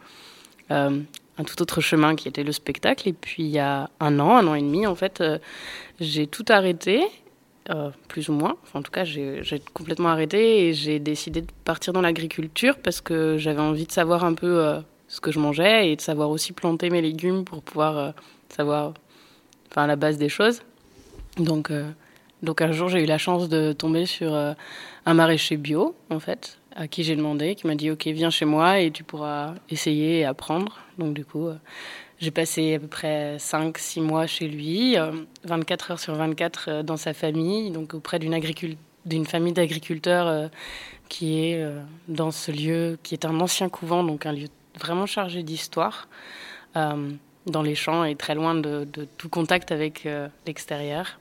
euh, 0.71 0.99
un 1.37 1.43
tout 1.43 1.61
autre 1.61 1.81
chemin 1.81 2.15
qui 2.15 2.27
était 2.27 2.43
le 2.43 2.51
spectacle. 2.51 3.09
Et 3.09 3.13
puis, 3.13 3.43
il 3.43 3.49
y 3.49 3.59
a 3.59 3.89
un 3.99 4.19
an, 4.19 4.37
un 4.37 4.47
an 4.47 4.55
et 4.55 4.61
demi, 4.61 4.85
en 4.85 4.95
fait, 4.95 5.23
j'ai 5.99 6.27
tout 6.27 6.45
arrêté. 6.49 7.03
plus 8.07 8.29
ou 8.29 8.33
moins. 8.33 8.55
en 8.73 8.81
tout 8.81 8.91
cas, 8.91 9.05
j'ai 9.05 9.61
complètement 9.73 10.09
arrêté 10.09 10.67
et 10.67 10.73
j'ai 10.73 10.99
décidé 10.99 11.41
de 11.41 11.51
partir 11.63 11.93
dans 11.93 12.01
l'agriculture 12.01 12.77
parce 12.77 13.01
que 13.01 13.37
j'avais 13.37 13.61
envie 13.61 13.87
de 13.87 13.91
savoir 13.91 14.23
un 14.25 14.33
peu 14.33 14.81
ce 15.13 15.21
que 15.21 15.31
je 15.31 15.37
mangeais 15.37 15.91
et 15.91 15.95
de 15.95 16.01
savoir 16.01 16.31
aussi 16.31 16.53
planter 16.53 16.89
mes 16.89 17.01
légumes 17.01 17.45
pour 17.45 17.61
pouvoir 17.61 17.97
euh, 17.97 18.11
savoir 18.49 18.93
enfin, 19.69 19.85
la 19.85 19.95
base 19.95 20.17
des 20.17 20.27
choses. 20.27 20.63
Donc, 21.37 21.69
euh, 21.69 21.87
donc 22.41 22.61
un 22.61 22.71
jour, 22.71 22.89
j'ai 22.89 23.03
eu 23.03 23.05
la 23.05 23.19
chance 23.19 23.47
de 23.47 23.73
tomber 23.73 24.07
sur 24.07 24.33
euh, 24.33 24.53
un 25.05 25.13
maraîcher 25.13 25.57
bio, 25.57 25.95
en 26.09 26.19
fait, 26.19 26.57
à 26.75 26.87
qui 26.87 27.03
j'ai 27.03 27.15
demandé, 27.15 27.55
qui 27.55 27.67
m'a 27.67 27.75
dit 27.75 27.91
Ok, 27.91 28.07
viens 28.07 28.29
chez 28.29 28.45
moi 28.45 28.79
et 28.79 28.91
tu 28.91 29.03
pourras 29.03 29.55
essayer 29.69 30.19
et 30.19 30.25
apprendre. 30.25 30.79
Donc, 30.97 31.13
du 31.13 31.25
coup, 31.25 31.49
j'ai 32.19 32.31
passé 32.31 32.75
à 32.75 32.79
peu 32.79 32.87
près 32.87 33.37
5-6 33.37 34.01
mois 34.01 34.27
chez 34.27 34.47
lui, 34.47 34.95
24 35.43 35.91
heures 35.91 35.99
sur 35.99 36.15
24 36.15 36.81
dans 36.83 36.97
sa 36.97 37.13
famille, 37.13 37.71
donc 37.71 37.93
auprès 37.93 38.19
d'une 38.19 39.25
famille 39.25 39.53
d'agriculteurs 39.53 40.49
qui 41.09 41.39
est 41.39 41.67
dans 42.07 42.31
ce 42.31 42.51
lieu, 42.51 42.97
qui 43.03 43.15
est 43.15 43.25
un 43.25 43.39
ancien 43.39 43.69
couvent, 43.69 44.03
donc 44.03 44.25
un 44.25 44.33
lieu 44.33 44.47
vraiment 44.79 45.05
chargé 45.05 45.43
d'histoire 45.43 46.07
euh, 46.75 47.11
dans 47.45 47.61
les 47.61 47.75
champs 47.75 48.03
et 48.03 48.15
très 48.15 48.35
loin 48.35 48.55
de, 48.55 48.87
tout 49.17 49.29
contact 49.29 49.71
avec 49.71 50.05
euh, 50.05 50.27
l'extérieur. 50.47 51.19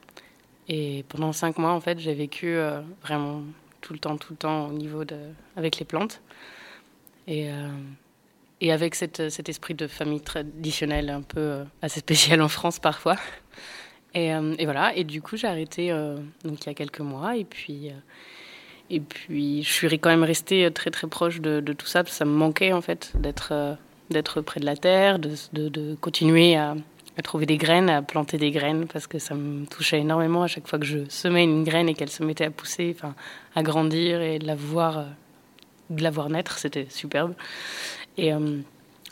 Et 0.69 1.05
pendant 1.09 1.33
cinq 1.33 1.59
mois, 1.59 1.73
en 1.73 1.81
fait, 1.81 1.99
j'ai 1.99 2.15
vécu 2.15 2.47
euh, 2.47 2.81
vraiment 3.03 3.43
tout 3.83 3.93
le 3.93 3.99
temps, 3.99 4.17
tout 4.17 4.33
le 4.33 4.39
temps 4.39 4.69
au 4.69 4.73
niveau 4.73 5.05
de, 5.05 5.17
avec 5.57 5.79
les 5.79 5.85
plantes. 5.85 6.23
Et, 7.29 7.49
et 8.61 8.73
avec 8.73 8.97
cette, 8.97 9.31
cet 9.31 9.49
esprit 9.49 9.75
de 9.75 9.87
famille 9.87 10.21
traditionnelle 10.21 11.09
un 11.11 11.23
peu 11.23 11.63
assez 11.83 12.01
spécial 12.01 12.43
en 12.43 12.49
France 12.49 12.81
parfois. 12.81 13.17
Et, 14.15 14.29
et 14.29 14.65
voilà, 14.65 14.97
et 14.97 15.05
du 15.05 15.23
coup, 15.23 15.37
j'ai 15.37 15.47
arrêté 15.47 15.91
donc, 16.43 16.65
il 16.65 16.67
y 16.67 16.71
a 16.71 16.75
quelques 16.75 17.01
mois. 17.01 17.37
Et 17.37 17.45
puis. 17.45 17.93
Et 18.93 19.01
puis, 19.01 19.63
je 19.63 19.73
suis 19.73 19.99
quand 19.99 20.11
même 20.11 20.23
restée 20.23 20.71
très 20.71 20.91
très 20.91 21.07
proche 21.07 21.41
de, 21.41 21.61
tout 21.73 21.87
ça, 21.87 22.05
parce 22.05 22.13
que 22.13 22.19
ça 22.19 22.27
me 22.27 22.35
manquait 22.35 22.75
en 22.75 22.83
fait 22.83 23.13
d'être 23.17 23.49
euh, 23.53 23.75
d'être 24.11 24.43
près 24.43 24.61
de 24.61 24.67
la 24.67 24.77
terre, 24.77 25.19
de, 25.19 25.35
de, 25.55 25.95
continuer 25.95 26.57
à, 26.57 26.77
à, 27.17 27.23
trouver 27.23 27.47
des 27.47 27.57
graines, 27.57 27.91
à 27.91 28.03
planter 28.03 28.39
des 28.39 28.51
graines, 28.51 28.87
parce 28.87 29.07
que 29.07 29.19
ça 29.19 29.35
me 29.35 29.67
touchait 29.67 30.01
énormément 30.01 30.43
à 30.43 30.47
chaque 30.47 30.67
fois 30.67 30.79
que 30.79 30.85
je 30.85 31.09
semais 31.09 31.45
une 31.45 31.65
graine 31.65 31.89
et 31.89 31.95
qu'elle 31.95 32.11
se 32.11 32.23
mettait 32.23 32.45
à 32.45 32.51
pousser, 32.51 32.95
enfin, 32.97 33.15
à 33.55 33.63
grandir 33.63 34.21
et 34.21 34.39
de 34.39 34.47
la 34.47 34.55
voir, 34.55 34.99
euh, 34.99 35.05
de 35.91 36.03
la 36.03 36.11
voir 36.11 36.29
naître, 36.29 36.59
c'était 36.59 36.87
superbe. 36.91 37.35
Et, 38.17 38.33
euh, 38.33 38.59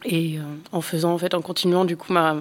et 0.04 0.38
en 0.73 0.80
faisant, 0.80 1.12
en 1.12 1.19
fait, 1.19 1.35
en 1.35 1.42
continuant 1.42 1.85
du 1.85 1.97
coup 1.97 2.12
ma, 2.12 2.37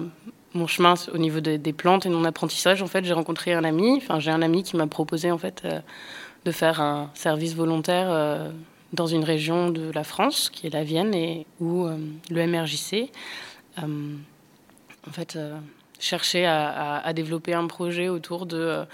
mon 0.54 0.66
chemin 0.66 0.94
au 1.12 1.18
niveau 1.18 1.40
des 1.40 1.72
plantes 1.74 2.06
et 2.06 2.08
mon 2.08 2.24
apprentissage, 2.24 2.80
en 2.80 2.86
fait, 2.86 3.04
j'ai 3.04 3.12
rencontré 3.12 3.52
un 3.52 3.64
ami. 3.64 3.98
Enfin, 3.98 4.18
j'ai 4.18 4.30
un 4.30 4.40
ami 4.40 4.62
qui 4.62 4.76
m'a 4.76 4.86
proposé 4.86 5.30
en 5.30 5.36
fait 5.36 5.66
de 6.44 6.52
faire 6.52 6.80
un 6.80 7.10
service 7.14 7.54
volontaire 7.54 8.08
euh, 8.10 8.50
dans 8.92 9.06
une 9.06 9.24
région 9.24 9.70
de 9.70 9.90
la 9.92 10.04
France, 10.04 10.50
qui 10.50 10.66
est 10.66 10.70
la 10.70 10.84
Vienne, 10.84 11.14
et 11.14 11.46
où 11.60 11.84
euh, 11.84 11.96
le 12.30 12.46
MRJC 12.46 13.10
euh, 13.78 14.14
en 15.06 15.12
fait, 15.12 15.38
cherchait 15.98 16.46
à, 16.46 17.12
développer 17.14 17.54
un 17.54 17.66
projet 17.66 18.08
autour 18.08 18.46
de, 18.46 18.84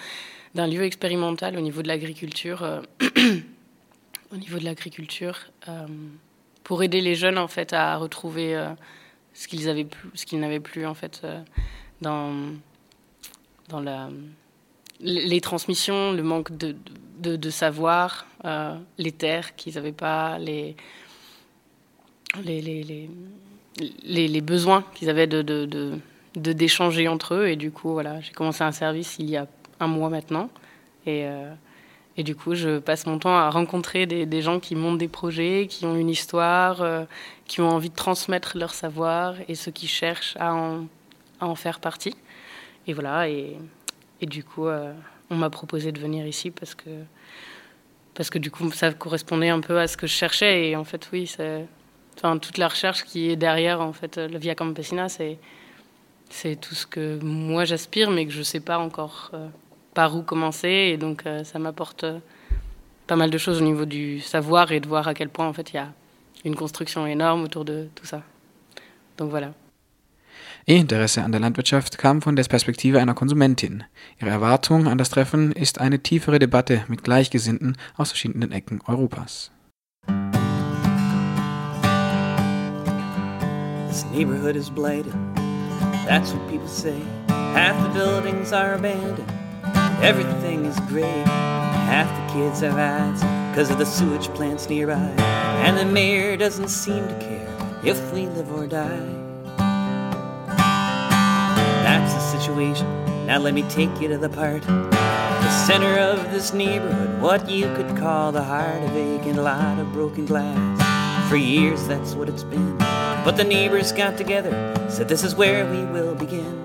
d'un 0.55 0.67
lieu 0.67 0.85
expérimental 0.85 1.57
au 1.57 1.61
niveau 1.61 1.83
de 1.83 1.89
l'agriculture, 1.89 2.83
au 4.33 4.37
niveau 4.37 4.59
de 4.59 4.65
l'agriculture, 4.65 5.39
pour 6.65 6.83
aider 6.83 7.01
les 7.01 7.15
jeunes 7.15 7.39
en 7.39 7.49
fait 7.49 7.73
à 7.73 7.97
retrouver 7.97 8.61
ce 9.35 9.47
qu'ils 9.49 9.67
n'avaient 10.41 10.61
plus 10.61 10.87
en 10.87 10.95
fait 10.95 11.27
dans 12.01 12.53
la 13.71 14.09
les 15.01 15.41
transmissions, 15.41 16.13
le 16.13 16.23
manque 16.23 16.57
de, 16.57 17.51
savoir, 17.51 18.27
euh, 18.45 18.77
les 18.99 19.13
terres 19.13 19.57
qu'ils 19.57 19.75
n'avaient 19.75 19.93
pas, 19.93 20.39
les, 20.39 20.77
besoins 24.41 24.85
qu'ils 24.95 25.11
avaient 25.11 25.27
de, 25.27 25.99
d'échanger 26.35 27.09
entre 27.09 27.35
eux. 27.35 27.49
Et 27.49 27.57
du 27.57 27.71
coup, 27.71 27.93
voilà, 27.93 28.21
j'ai 28.21 28.33
commencé 28.33 28.65
un 28.65 28.73
service 28.73 29.17
il 29.19 29.31
y 29.31 29.37
a 29.37 29.47
un 29.81 29.87
mois 29.87 30.09
maintenant. 30.09 30.51
Et, 31.07 31.25
euh, 31.27 31.53
et 32.17 32.23
du 32.23 32.35
coup, 32.35 32.55
je 32.55 32.79
passe 32.79 33.07
mon 33.07 33.19
temps 33.19 33.37
à 33.37 33.51
rencontrer 33.51 34.07
des, 34.07 34.43
gens 34.43 34.59
qui 34.59 34.75
montent 34.75 34.99
des 34.99 35.09
projets, 35.09 35.67
qui 35.69 35.85
ont 35.85 35.97
une 35.97 36.11
histoire, 36.11 36.83
euh, 36.83 37.05
qui 37.47 37.61
ont 37.61 37.69
envie 37.69 37.91
de 37.91 37.95
transmettre 37.95 38.57
leur 38.57 38.75
savoir 38.75 39.35
et 39.49 39.55
ceux 39.55 39.73
qui 39.73 39.87
cherchent 39.87 40.37
à 40.39 40.55
en, 40.55 41.55
faire 41.55 41.81
partie. 41.81 42.15
Et 42.87 42.93
voilà, 42.93 43.29
et, 43.29 43.57
et 44.21 44.27
du 44.27 44.45
coup, 44.45 44.67
on 45.31 45.37
m'a 45.37 45.51
proposé 45.51 45.93
de 45.93 46.01
venir 46.01 46.27
ici 46.27 46.51
parce 46.51 46.75
que, 46.75 46.91
parce 48.15 48.31
que 48.31 48.39
du 48.39 48.51
coup, 48.51 48.71
ça 48.73 48.93
correspondait 48.93 49.49
un 49.49 49.61
peu 49.61 49.79
à 49.79 49.87
ce 49.87 49.97
que 49.97 50.07
je 50.07 50.13
cherchais. 50.13 50.71
Et 50.71 50.77
en 50.77 50.85
fait, 50.85 51.09
oui, 51.13 51.27
c'est, 51.27 51.67
toute 52.17 52.59
la 52.59 52.69
recherche 52.69 53.05
qui 53.05 53.31
est 53.31 53.37
derrière, 53.37 53.81
en 53.81 53.93
fait, 53.93 54.17
la 54.17 54.39
Via 54.39 54.55
Campesina, 54.55 55.09
c'est, 55.09 55.39
tout 56.61 56.75
ce 56.75 56.87
que 56.87 57.19
moi 57.23 57.65
j'aspire, 57.65 58.11
mais 58.11 58.27
que 58.27 58.33
je 58.33 58.39
ne 58.39 58.45
sais 58.45 58.61
pas 58.61 58.79
encore 58.79 59.31
euh, 59.35 59.49
par 59.95 60.17
où 60.17 60.23
commencer. 60.23 60.69
Et 60.69 60.97
donc, 60.97 61.25
euh, 61.27 61.45
ça 61.45 61.59
m'apporte 61.59 62.05
euh, 62.05 62.19
pas 63.07 63.17
mal 63.17 63.31
de 63.31 63.39
choses 63.39 63.61
au 63.61 63.65
niveau 63.65 63.85
du 63.85 64.21
savoir 64.21 64.73
et 64.73 64.81
de 64.81 64.89
voir 64.89 65.07
à 65.09 65.15
quel 65.15 65.29
point, 65.29 65.47
en 65.47 65.53
fait, 65.53 65.71
il 65.73 65.77
y 65.77 65.79
a 65.79 65.93
une 66.45 66.57
construction 66.57 67.07
énorme 67.07 67.45
autour 67.45 67.65
de 67.65 67.89
tout 67.95 68.07
ça. 68.07 68.23
Donc 69.19 69.31
voilà. 69.31 69.53
Ihr 70.69 70.79
Interesse 70.79 71.19
an 71.19 71.31
der 71.31 71.41
Landwirtschaft 71.41 71.97
kam 71.97 72.21
von 72.21 72.35
der 72.35 72.43
Perspektive 72.43 72.99
einer 72.99 73.15
Konsumentin. 73.15 73.85
Ihre 74.21 74.31
Erwartung 74.31 74.89
an 74.89 74.99
das 74.99 75.11
Treffen 75.11 75.53
ist 75.53 75.81
eine 75.81 76.01
tiefere 76.01 76.41
Debatte 76.41 76.85
mit 76.89 77.05
Gleichgesinnten 77.05 77.77
aus 77.97 78.11
verschiedenen 78.11 78.51
Ecken 78.51 78.81
Europas. 78.87 79.53
This 83.97 84.05
neighborhood 84.13 84.57
is 84.57 84.69
blighted. 84.69 85.15
That's 86.05 86.31
what 86.31 86.51
people 86.51 86.69
say. 86.69 87.01
Half 87.29 87.83
the 87.83 87.99
buildings 87.99 88.53
are 88.53 88.75
abandoned. 88.75 89.25
Everything 90.03 90.67
is 90.67 90.79
gray. 90.81 91.23
Half 91.89 92.07
the 92.29 92.35
kids 92.35 92.61
have 92.61 92.77
eyes 92.77 93.23
because 93.51 93.71
of 93.71 93.79
the 93.79 93.87
sewage 93.87 94.29
plants 94.35 94.69
nearby. 94.69 95.15
And 95.65 95.79
the 95.79 95.87
mayor 95.87 96.37
doesn't 96.37 96.69
seem 96.69 97.09
to 97.09 97.19
care 97.21 97.49
if 97.83 98.13
we 98.13 98.27
live 98.27 98.53
or 98.53 98.67
die. 98.67 99.01
That's 101.87 102.13
the 102.13 102.39
situation. 102.39 102.87
Now 103.25 103.39
let 103.39 103.55
me 103.55 103.63
take 103.71 103.99
you 103.99 104.09
to 104.09 104.19
the 104.19 104.29
part. 104.29 104.61
The 104.61 105.51
center 105.65 105.99
of 105.99 106.31
this 106.33 106.53
neighborhood, 106.53 107.23
what 107.23 107.49
you 107.49 107.75
could 107.75 107.97
call 107.97 108.31
the 108.31 108.45
heart 108.45 108.83
of 108.83 108.95
aching 108.95 109.37
lot 109.37 109.79
of 109.79 109.91
broken 109.95 110.27
glass. 110.27 111.31
For 111.31 111.37
years 111.37 111.89
that's 111.89 112.13
what 112.13 112.29
it's 112.29 112.45
been. 112.45 112.77
But 113.27 113.37
the 113.37 113.45
neighbors 113.45 113.91
got 113.91 114.17
together, 114.17 114.53
said 114.89 115.09
this 115.09 115.25
is 115.25 115.35
where 115.35 115.69
we 115.69 115.85
will 115.85 116.15
begin. 116.15 116.63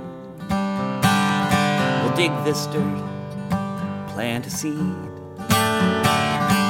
We'll 0.48 2.15
dig 2.15 2.32
this 2.46 2.68
dirt, 2.68 3.03
plant 4.13 4.46
a 4.46 4.51
seed. 4.51 4.96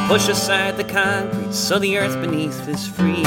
Push 0.08 0.30
aside 0.30 0.78
the 0.78 0.86
concrete 0.86 1.54
so 1.54 1.78
the 1.78 1.98
earth 1.98 2.20
beneath 2.22 2.68
is 2.70 2.88
free. 2.88 3.22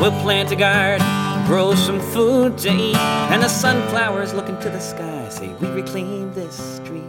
We'll 0.00 0.18
plant 0.22 0.50
a 0.52 0.56
garden 0.56 1.28
grow 1.48 1.74
some 1.74 1.98
food 2.12 2.58
to 2.58 2.68
eat. 2.68 2.96
And 3.32 3.42
the 3.42 3.48
sunflowers 3.48 4.34
look 4.34 4.50
into 4.50 4.68
the 4.68 4.80
sky, 4.80 5.28
say, 5.30 5.48
We 5.60 5.68
reclaim 5.68 6.32
this 6.34 6.76
street. 6.76 7.04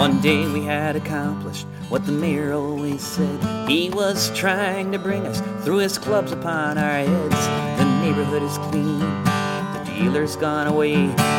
One 0.00 0.18
day 0.22 0.50
we 0.50 0.62
had 0.62 0.96
accomplished 0.96 1.66
what 1.90 2.06
the 2.06 2.12
mayor 2.12 2.54
always 2.54 3.02
said. 3.02 3.68
He 3.68 3.90
was 3.90 4.34
trying 4.34 4.92
to 4.92 4.98
bring 4.98 5.26
us 5.26 5.42
through 5.62 5.76
his 5.76 5.98
clubs 5.98 6.32
upon 6.32 6.78
our 6.78 7.04
heads. 7.04 7.46
The 7.78 7.84
neighborhood 8.00 8.42
is 8.42 8.56
clean. 8.70 8.98
The 9.00 9.92
dealer's 9.98 10.36
gone 10.36 10.68
away. 10.68 10.94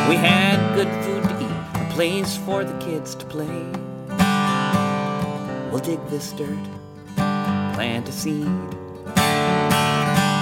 We 0.08 0.14
had 0.14 0.76
good 0.76 0.86
food 1.02 1.24
to 1.24 1.44
eat, 1.44 1.82
a 1.82 1.92
place 1.92 2.36
for 2.36 2.62
the 2.62 2.78
kids 2.78 3.16
to 3.16 3.26
play. 3.26 3.66
We'll 5.72 5.80
dig 5.80 5.98
this 6.06 6.30
dirt, 6.30 6.64
plant 7.16 8.08
a 8.08 8.12
seed. 8.12 8.46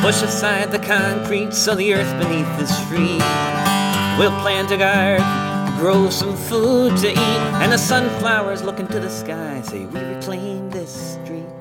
Push 0.03 0.21
aside 0.21 0.71
the 0.73 0.79
concrete 0.79 1.55
so 1.55 1.75
the 1.75 1.95
earth 1.95 2.13
beneath 2.23 2.61
is 2.61 2.79
free. 2.81 3.17
We'll 4.19 4.39
plant 4.43 4.71
a 4.73 4.77
garden, 4.77 5.25
grow 5.81 6.11
some 6.11 6.37
food 6.37 6.95
to 6.99 7.11
eat, 7.11 7.43
and 7.63 7.73
the 7.73 7.79
sunflowers 7.79 8.63
look 8.63 8.79
into 8.79 9.01
the 9.01 9.09
sky, 9.09 9.63
say, 9.63 9.87
We 9.87 9.99
reclaim 9.99 10.69
this 10.69 11.15
street. 11.15 11.60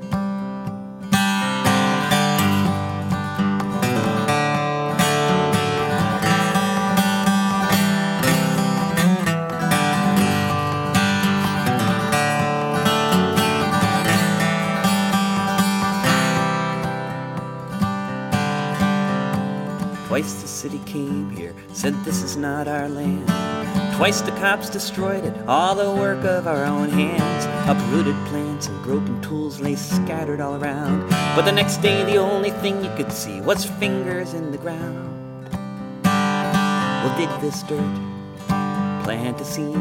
City 20.59 20.81
came 20.85 21.29
here, 21.29 21.55
said 21.71 21.95
this 22.03 22.21
is 22.21 22.35
not 22.35 22.67
our 22.67 22.89
land. 22.89 23.25
Twice 23.95 24.19
the 24.19 24.31
cops 24.31 24.69
destroyed 24.69 25.23
it, 25.23 25.33
all 25.47 25.73
the 25.73 25.89
work 25.89 26.25
of 26.25 26.47
our 26.47 26.65
own 26.65 26.89
hands. 26.89 27.45
Uprooted 27.69 28.15
plants 28.25 28.67
and 28.67 28.83
broken 28.83 29.21
tools 29.21 29.61
lay 29.61 29.75
scattered 29.75 30.41
all 30.41 30.61
around. 30.61 31.09
But 31.33 31.43
the 31.43 31.53
next 31.53 31.77
day, 31.77 32.03
the 32.03 32.17
only 32.17 32.51
thing 32.51 32.83
you 32.83 32.91
could 32.97 33.13
see 33.13 33.39
was 33.39 33.63
fingers 33.63 34.33
in 34.33 34.51
the 34.51 34.57
ground. 34.57 35.07
We'll 37.03 37.15
dig 37.15 37.31
this 37.39 37.63
dirt, 37.63 37.95
plant 39.05 39.39
a 39.39 39.45
seed. 39.45 39.79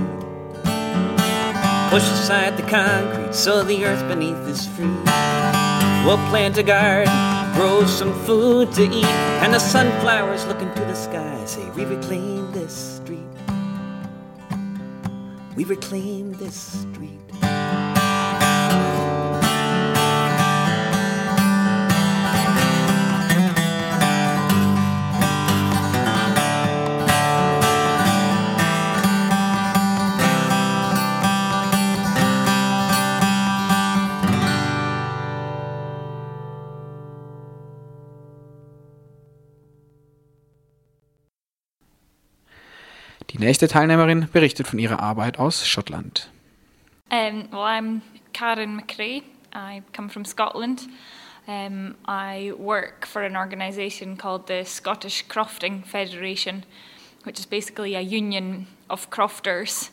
Push 1.90 2.06
aside 2.06 2.56
the 2.56 2.66
concrete 2.70 3.35
so 3.35 3.64
the 3.64 3.85
earth 3.85 4.06
beneath 4.06 4.47
is 4.47 4.68
free. 4.68 4.87
We'll 6.06 6.23
plant 6.30 6.56
a 6.56 6.62
garden, 6.62 7.12
grow 7.59 7.85
some 7.87 8.15
food 8.25 8.73
to 8.73 8.85
eat, 8.85 9.12
and 9.43 9.53
the 9.53 9.59
sunflowers 9.59 10.47
look 10.47 10.61
into 10.62 10.81
the 10.83 10.95
sky, 10.95 11.45
say, 11.45 11.69
We 11.71 11.85
reclaim 11.87 12.53
this 12.53 12.73
street. 12.73 13.19
We 15.57 15.65
reclaim 15.65 16.35
this 16.35 16.55
street. 16.55 17.17
Die 43.38 43.45
nächste 43.45 43.68
Teilnehmerin 43.68 44.28
berichtet 44.33 44.66
von 44.66 44.80
ihrer 44.80 44.99
Arbeit 44.99 45.38
aus 45.38 45.64
Schottland. 45.64 46.28
Um, 47.09 47.49
well, 47.52 47.62
I'm 47.62 48.02
Karen 48.33 48.76
McRae. 48.76 49.23
I 49.54 49.83
come 49.92 50.11
from 50.11 50.25
Scotland. 50.25 50.88
Um, 51.47 51.95
I 52.09 52.52
work 52.59 53.07
for 53.07 53.23
an 53.23 53.37
organisation 53.37 54.16
called 54.16 54.49
the 54.49 54.64
Scottish 54.64 55.25
Crofting 55.28 55.85
Federation, 55.85 56.64
which 57.23 57.38
is 57.38 57.47
basically 57.47 57.95
a 57.95 58.00
union 58.00 58.66
of 58.90 59.09
crofters. 59.09 59.92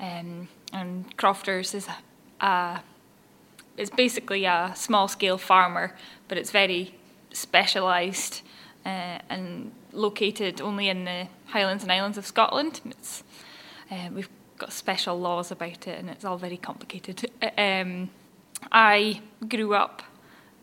Um, 0.00 0.48
and 0.72 1.16
crofters 1.16 1.74
is 1.74 1.86
a, 2.40 2.80
it's 3.76 3.90
basically 3.90 4.46
a 4.46 4.72
small 4.74 5.06
scale 5.06 5.38
farmer, 5.38 5.94
but 6.26 6.36
it's 6.36 6.50
very 6.50 6.96
specialised 7.32 8.42
uh, 8.90 9.18
and 9.28 9.70
located 9.92 10.60
only 10.60 10.88
in 10.88 11.04
the 11.04 11.28
Highlands 11.46 11.82
and 11.82 11.92
Islands 11.92 12.18
of 12.18 12.26
Scotland. 12.26 12.80
It's, 12.86 13.22
uh, 13.90 14.08
we've 14.12 14.28
got 14.58 14.72
special 14.72 15.18
laws 15.18 15.50
about 15.50 15.86
it, 15.86 15.98
and 15.98 16.10
it's 16.10 16.24
all 16.24 16.38
very 16.38 16.56
complicated. 16.56 17.30
Um, 17.58 18.10
I 18.72 19.22
grew 19.48 19.74
up 19.74 20.02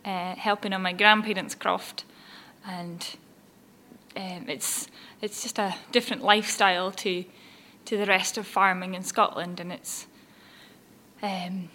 uh, 0.06 0.36
helping 0.36 0.74
on 0.74 0.82
my 0.82 0.94
grandparents' 0.94 1.56
croft, 1.56 2.04
and 2.66 3.02
um, 4.16 4.46
it's 4.48 4.88
it's 5.22 5.42
just 5.42 5.58
a 5.60 5.76
different 5.92 6.24
lifestyle 6.24 6.92
to 6.92 7.24
to 7.86 7.98
the 7.98 8.06
rest 8.06 8.38
of 8.38 8.46
farming 8.46 8.94
in 8.94 9.04
Scotland, 9.04 9.60
and 9.60 9.72
it's 9.72 10.06
um, 11.24 11.70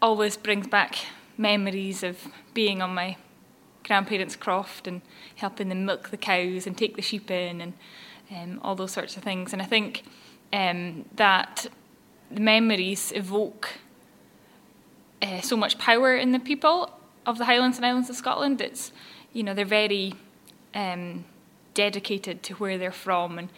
always 0.00 0.36
brings 0.36 0.66
back 0.66 0.94
memories 1.36 2.02
of 2.02 2.16
being 2.54 2.82
on 2.82 2.94
my 2.94 3.16
grandparents' 3.88 4.36
croft 4.36 4.86
and 4.86 5.00
helping 5.36 5.68
them 5.70 5.84
milk 5.84 6.10
the 6.10 6.16
cows 6.16 6.66
and 6.66 6.78
take 6.78 6.94
the 6.94 7.02
sheep 7.02 7.30
in 7.30 7.60
and 7.60 7.72
um, 8.30 8.60
all 8.62 8.76
those 8.76 8.92
sorts 8.92 9.16
of 9.16 9.24
things. 9.24 9.52
And 9.52 9.60
I 9.60 9.64
think 9.64 10.04
um, 10.52 11.06
that 11.16 11.66
the 12.30 12.40
memories 12.40 13.12
evoke 13.16 13.70
uh, 15.22 15.40
so 15.40 15.56
much 15.56 15.78
power 15.78 16.14
in 16.14 16.32
the 16.32 16.38
people 16.38 16.92
of 17.26 17.38
the 17.38 17.46
Highlands 17.46 17.78
and 17.78 17.86
Islands 17.86 18.10
of 18.10 18.16
Scotland. 18.16 18.60
It's, 18.60 18.92
you 19.32 19.42
know, 19.42 19.54
they're 19.54 19.64
very 19.64 20.14
um, 20.74 21.24
dedicated 21.74 22.42
to 22.44 22.54
where 22.54 22.78
they're 22.78 22.92
from. 22.92 23.38
And 23.38 23.48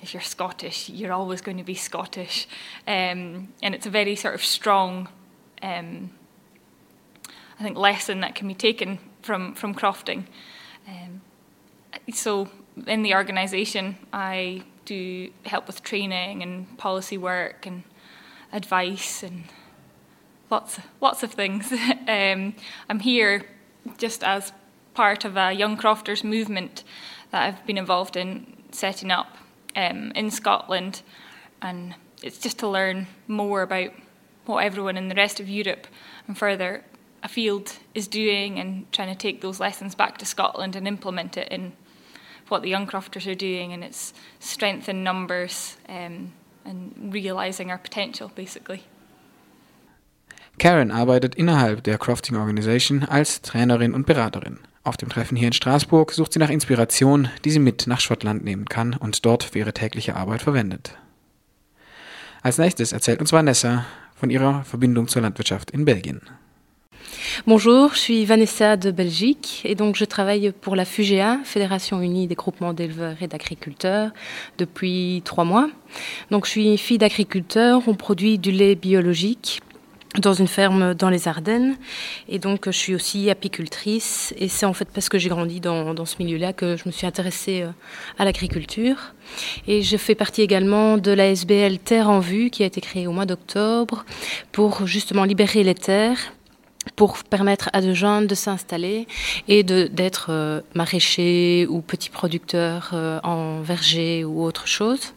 if 0.00 0.14
you're 0.14 0.22
Scottish, 0.22 0.88
you're 0.88 1.12
always 1.12 1.40
going 1.40 1.58
to 1.58 1.64
be 1.64 1.74
Scottish. 1.74 2.46
Um, 2.86 3.48
and 3.62 3.74
it's 3.74 3.86
a 3.86 3.90
very 3.90 4.16
sort 4.16 4.34
of 4.34 4.44
strong, 4.44 5.08
um, 5.62 6.10
I 7.58 7.62
think, 7.62 7.76
lesson 7.76 8.20
that 8.20 8.34
can 8.34 8.48
be 8.48 8.54
taken 8.54 8.98
from, 9.22 9.54
from 9.54 9.74
crofting. 9.74 10.24
Um, 10.88 11.20
so 12.12 12.48
in 12.86 13.02
the 13.02 13.14
organisation, 13.14 13.96
I 14.12 14.64
do 14.84 15.30
help 15.46 15.66
with 15.66 15.82
training 15.82 16.42
and 16.42 16.76
policy 16.78 17.18
work 17.18 17.66
and 17.66 17.82
advice 18.52 19.22
and 19.22 19.44
lots 20.50 20.80
lots 21.00 21.22
of 21.22 21.32
things. 21.32 21.72
um, 22.08 22.54
I'm 22.88 23.00
here 23.00 23.46
just 23.98 24.24
as 24.24 24.52
part 24.94 25.24
of 25.24 25.36
a 25.36 25.52
young 25.52 25.76
crofters 25.76 26.24
movement 26.24 26.84
that 27.30 27.42
I've 27.42 27.66
been 27.66 27.78
involved 27.78 28.16
in 28.16 28.56
setting 28.72 29.10
up 29.10 29.36
um, 29.76 30.12
in 30.14 30.30
Scotland, 30.30 31.02
and 31.62 31.94
it's 32.22 32.38
just 32.38 32.58
to 32.58 32.68
learn 32.68 33.06
more 33.28 33.62
about 33.62 33.90
what 34.46 34.64
everyone 34.64 34.96
in 34.96 35.08
the 35.08 35.14
rest 35.14 35.38
of 35.38 35.48
Europe 35.48 35.86
and 36.26 36.36
further 36.36 36.84
afield 37.30 37.78
is 37.94 38.08
doing 38.08 38.58
and 38.58 38.90
trying 38.92 39.08
to 39.08 39.14
take 39.14 39.40
those 39.40 39.60
lessons 39.60 39.94
back 39.94 40.18
to 40.18 40.26
Scotland 40.26 40.76
and 40.76 40.86
implement 40.88 41.36
it 41.36 41.48
in 41.50 41.72
what 42.48 42.62
the 42.62 42.68
young 42.68 42.88
are 42.92 43.34
doing 43.34 43.72
and 43.72 43.84
its 43.84 44.12
strength 44.40 44.88
in 44.88 45.04
numbers 45.04 45.76
um, 45.88 46.32
and 46.64 47.12
realizing 47.12 47.70
our 47.70 47.78
potential 47.78 48.30
basically. 48.34 48.82
Karen 50.58 50.90
arbeitet 50.90 51.36
innerhalb 51.36 51.84
der 51.84 51.96
Crofting 51.98 52.36
Organization 52.36 53.04
als 53.04 53.40
Trainerin 53.40 53.94
und 53.94 54.06
Beraterin. 54.06 54.58
Auf 54.82 54.96
dem 54.96 55.08
Treffen 55.08 55.36
hier 55.36 55.46
in 55.46 55.52
Straßburg 55.52 56.12
sucht 56.12 56.32
sie 56.32 56.38
nach 56.38 56.50
Inspiration, 56.50 57.28
die 57.44 57.50
sie 57.50 57.60
mit 57.60 57.86
nach 57.86 58.00
Schottland 58.00 58.44
nehmen 58.44 58.66
kann 58.66 58.94
und 58.94 59.24
dort 59.24 59.44
für 59.44 59.58
ihre 59.60 59.72
tägliche 59.72 60.16
Arbeit 60.16 60.42
verwendet. 60.42 60.96
Als 62.42 62.58
nächstes 62.58 62.92
erzählt 62.92 63.20
uns 63.20 63.32
Vanessa 63.32 63.86
von 64.16 64.30
ihrer 64.30 64.64
Verbindung 64.64 65.06
zur 65.08 65.22
Landwirtschaft 65.22 65.70
in 65.70 65.84
Belgien. 65.84 66.22
Bonjour, 67.46 67.94
je 67.94 67.98
suis 67.98 68.24
Vanessa 68.26 68.76
de 68.76 68.90
Belgique 68.90 69.62
et 69.64 69.74
donc 69.74 69.96
je 69.96 70.04
travaille 70.04 70.52
pour 70.60 70.76
la 70.76 70.84
FUGEA, 70.84 71.38
Fédération 71.42 72.02
unie 72.02 72.26
des 72.26 72.34
groupements 72.34 72.74
d'éleveurs 72.74 73.16
et 73.22 73.28
d'agriculteurs, 73.28 74.10
depuis 74.58 75.22
trois 75.24 75.44
mois. 75.44 75.70
Donc 76.30 76.44
je 76.44 76.50
suis 76.50 76.76
fille 76.76 76.98
d'agriculteur, 76.98 77.82
on 77.86 77.94
produit 77.94 78.38
du 78.38 78.52
lait 78.52 78.74
biologique 78.74 79.62
dans 80.18 80.34
une 80.34 80.48
ferme 80.48 80.92
dans 80.94 81.08
les 81.08 81.28
Ardennes 81.28 81.76
et 82.28 82.38
donc 82.38 82.66
je 82.66 82.72
suis 82.72 82.94
aussi 82.94 83.30
apicultrice 83.30 84.34
et 84.36 84.48
c'est 84.48 84.66
en 84.66 84.72
fait 84.72 84.88
parce 84.92 85.08
que 85.08 85.18
j'ai 85.18 85.28
grandi 85.28 85.60
dans, 85.60 86.04
ce 86.04 86.16
milieu-là 86.18 86.52
que 86.52 86.76
je 86.76 86.82
me 86.86 86.90
suis 86.90 87.06
intéressée 87.06 87.62
euh, 87.62 87.70
à 88.18 88.24
l'agriculture 88.24 89.14
et 89.68 89.82
je 89.82 89.96
fais 89.96 90.16
partie 90.16 90.42
également 90.42 90.98
de 90.98 91.12
la 91.12 91.30
SBL 91.30 91.78
Terre 91.78 92.10
en 92.10 92.18
Vue 92.18 92.50
qui 92.50 92.64
a 92.64 92.66
été 92.66 92.80
créée 92.80 93.06
au 93.06 93.12
mois 93.12 93.26
d'octobre 93.26 94.04
pour 94.52 94.86
justement 94.86 95.24
libérer 95.24 95.62
les 95.62 95.74
terres 95.74 96.32
pour 96.96 97.18
permettre 97.24 97.68
à 97.72 97.80
de 97.80 97.92
jeunes 97.92 98.26
de 98.26 98.34
s'installer 98.34 99.06
et 99.48 99.62
d'être 99.62 100.28
euh, 100.30 100.60
maraîchers 100.74 101.66
ou 101.68 101.80
petits 101.82 102.10
producteurs 102.10 102.90
euh, 102.92 103.20
en 103.22 103.60
verger 103.60 104.24
ou 104.24 104.42
autre 104.42 104.66
chose. 104.66 105.12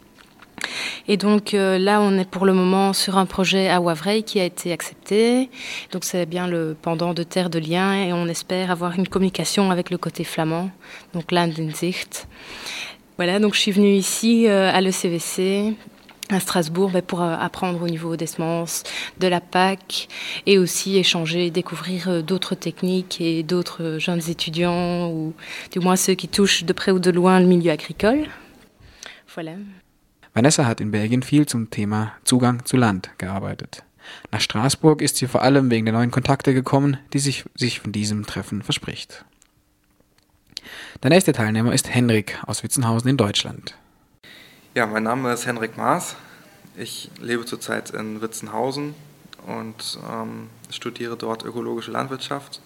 Et 1.08 1.16
donc 1.16 1.54
euh, 1.54 1.78
là, 1.78 2.00
on 2.00 2.18
est 2.18 2.28
pour 2.28 2.46
le 2.46 2.52
moment 2.52 2.92
sur 2.92 3.18
un 3.18 3.26
projet 3.26 3.68
à 3.68 3.80
Wavray 3.80 4.22
qui 4.22 4.40
a 4.40 4.44
été 4.44 4.72
accepté. 4.72 5.50
Donc 5.92 6.04
c'est 6.04 6.26
bien 6.26 6.46
le 6.46 6.76
pendant 6.80 7.14
de 7.14 7.22
Terre 7.22 7.50
de 7.50 7.58
Liens 7.58 7.94
et 7.94 8.12
on 8.12 8.26
espère 8.26 8.70
avoir 8.70 8.94
une 8.98 9.08
communication 9.08 9.70
avec 9.70 9.90
le 9.90 9.98
côté 9.98 10.24
flamand, 10.24 10.70
donc 11.12 11.32
Landensicht. 11.32 12.26
Voilà, 13.16 13.38
donc 13.38 13.54
je 13.54 13.60
suis 13.60 13.70
venue 13.70 13.94
ici 13.94 14.48
euh, 14.48 14.72
à 14.72 14.80
l'ECVC 14.80 15.74
à 16.30 16.40
Strasbourg 16.40 16.90
ben, 16.90 17.02
pour 17.02 17.22
euh, 17.22 17.36
apprendre 17.38 17.82
au 17.82 17.88
niveau 17.88 18.16
des 18.16 18.26
semences, 18.26 18.82
de 19.20 19.26
la 19.26 19.40
PAC 19.40 20.08
et 20.46 20.58
aussi 20.58 20.96
échanger, 20.96 21.50
découvrir 21.50 22.08
euh, 22.08 22.22
d'autres 22.22 22.54
techniques 22.54 23.20
et 23.20 23.42
d'autres 23.42 23.98
jeunes 23.98 24.22
étudiants 24.28 25.10
ou 25.10 25.34
du 25.70 25.80
moins 25.80 25.96
ceux 25.96 26.14
qui 26.14 26.28
touchent 26.28 26.64
de 26.64 26.72
près 26.72 26.92
ou 26.92 26.98
de 26.98 27.10
loin 27.10 27.40
le 27.40 27.46
milieu 27.46 27.70
agricole. 27.70 28.26
Voilà. 29.34 29.52
Vanessa 30.34 30.64
hat 30.66 30.80
in 30.80 30.90
Belgien 30.90 31.22
viel 31.22 31.46
zum 31.46 31.70
Thema 31.70 32.12
Zugang 32.24 32.64
zu 32.64 32.76
Land 32.76 33.10
gearbeitet. 33.18 33.84
Nach 34.32 34.40
Straßburg 34.40 35.00
ist 35.00 35.16
sie 35.16 35.26
vor 35.26 35.42
allem 35.42 35.70
wegen 35.70 35.86
der 35.86 35.94
neuen 35.94 36.10
Kontakte 36.10 36.54
gekommen, 36.54 36.96
die 37.12 37.20
sich, 37.20 37.44
sich 37.54 37.80
von 37.80 37.92
diesem 37.92 38.26
Treffen 38.26 38.62
verspricht. 38.62 39.24
Der 41.02 41.10
nächste 41.10 41.32
Teilnehmer 41.32 41.72
ist 41.72 41.92
Henrik 41.92 42.38
aus 42.46 42.62
Witzenhausen 42.62 43.10
in 43.10 43.16
Deutschland. 43.16 43.76
Ja, 44.76 44.86
mein 44.86 45.04
Name 45.04 45.32
ist 45.32 45.46
Henrik 45.46 45.76
Maas. 45.76 46.16
Ich 46.76 47.08
lebe 47.20 47.44
zurzeit 47.44 47.90
in 47.90 48.20
Witzenhausen 48.20 48.96
und 49.46 50.00
ähm, 50.10 50.50
studiere 50.68 51.16
dort 51.16 51.44
ökologische 51.44 51.92
Landwirtschaft. 51.92 52.60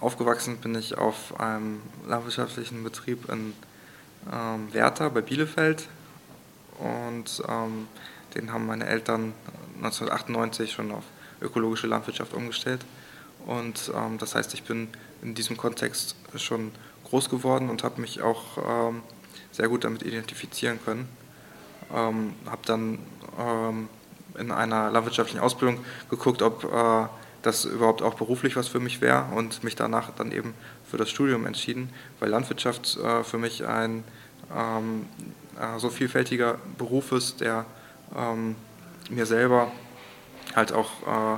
Aufgewachsen 0.00 0.56
bin 0.56 0.74
ich 0.74 0.98
auf 0.98 1.38
einem 1.38 1.82
landwirtschaftlichen 2.08 2.82
Betrieb 2.82 3.28
in 3.30 3.52
ähm, 4.32 4.74
Werther 4.74 5.08
bei 5.08 5.20
Bielefeld 5.20 5.86
und 6.80 7.44
ähm, 7.48 7.86
den 8.34 8.52
haben 8.52 8.66
meine 8.66 8.86
Eltern 8.86 9.34
1998 9.76 10.72
schon 10.72 10.90
auf 10.90 11.04
ökologische 11.40 11.86
Landwirtschaft 11.86 12.34
umgestellt. 12.34 12.84
Und 13.46 13.92
ähm, 13.94 14.18
das 14.18 14.34
heißt, 14.34 14.52
ich 14.54 14.64
bin 14.64 14.88
in 15.22 15.36
diesem 15.36 15.56
Kontext 15.56 16.16
schon 16.34 16.72
groß 17.04 17.30
geworden 17.30 17.70
und 17.70 17.84
habe 17.84 18.00
mich 18.00 18.20
auch 18.20 18.58
ähm, 18.58 19.02
sehr 19.54 19.68
gut 19.68 19.84
damit 19.84 20.02
identifizieren 20.02 20.78
können. 20.84 21.08
Ähm, 21.94 22.34
habe 22.46 22.62
dann 22.66 22.98
ähm, 23.38 23.88
in 24.36 24.50
einer 24.50 24.90
landwirtschaftlichen 24.90 25.40
Ausbildung 25.40 25.84
geguckt, 26.10 26.42
ob 26.42 26.64
äh, 26.64 27.06
das 27.42 27.64
überhaupt 27.64 28.02
auch 28.02 28.14
beruflich 28.14 28.56
was 28.56 28.68
für 28.68 28.80
mich 28.80 29.00
wäre 29.00 29.26
und 29.34 29.62
mich 29.62 29.76
danach 29.76 30.10
dann 30.16 30.32
eben 30.32 30.54
für 30.90 30.96
das 30.96 31.10
Studium 31.10 31.46
entschieden, 31.46 31.90
weil 32.18 32.30
Landwirtschaft 32.30 32.96
äh, 32.96 33.22
für 33.22 33.38
mich 33.38 33.64
ein 33.64 34.02
ähm, 34.54 35.06
äh, 35.60 35.78
so 35.78 35.88
vielfältiger 35.88 36.58
Beruf 36.76 37.12
ist, 37.12 37.40
der 37.40 37.64
ähm, 38.16 38.56
mir 39.08 39.26
selber 39.26 39.70
halt 40.56 40.72
auch 40.72 40.90
äh, 41.06 41.34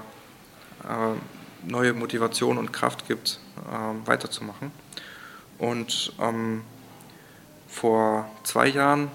äh, 0.89 1.17
neue 1.65 1.93
Motivation 1.93 2.57
und 2.57 2.73
Kraft 2.73 3.07
gibt, 3.09 3.41
äh, 3.57 4.09
weiterzumachen. 4.09 4.71
Und 5.59 6.13
ähm, 6.21 6.63
vor 7.69 8.29
zwei 8.43 8.69
Jahren 8.69 9.11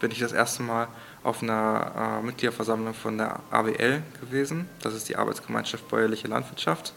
bin 0.00 0.10
ich 0.10 0.18
das 0.18 0.32
erste 0.32 0.62
Mal 0.62 0.88
auf 1.22 1.42
einer 1.42 2.20
äh, 2.20 2.26
Mitgliederversammlung 2.26 2.94
von 2.94 3.18
der 3.18 3.40
ABL 3.50 4.02
gewesen. 4.20 4.68
Das 4.82 4.94
ist 4.94 5.08
die 5.08 5.16
Arbeitsgemeinschaft 5.16 5.88
Bäuerliche 5.88 6.28
Landwirtschaft. 6.28 6.92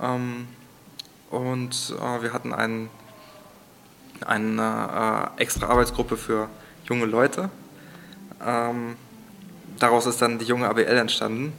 Ähm, 0.00 0.46
und 1.30 1.94
äh, 1.98 2.22
wir 2.22 2.32
hatten 2.32 2.52
einen, 2.52 2.90
eine 4.24 5.32
äh, 5.36 5.42
extra 5.42 5.66
Arbeitsgruppe 5.66 6.16
für 6.16 6.48
junge 6.84 7.06
Leute. 7.06 7.50
Ähm, 8.44 8.96
daraus 9.78 10.06
ist 10.06 10.22
dann 10.22 10.38
die 10.38 10.44
junge 10.44 10.68
ABL 10.68 10.96
entstanden. 10.96 11.52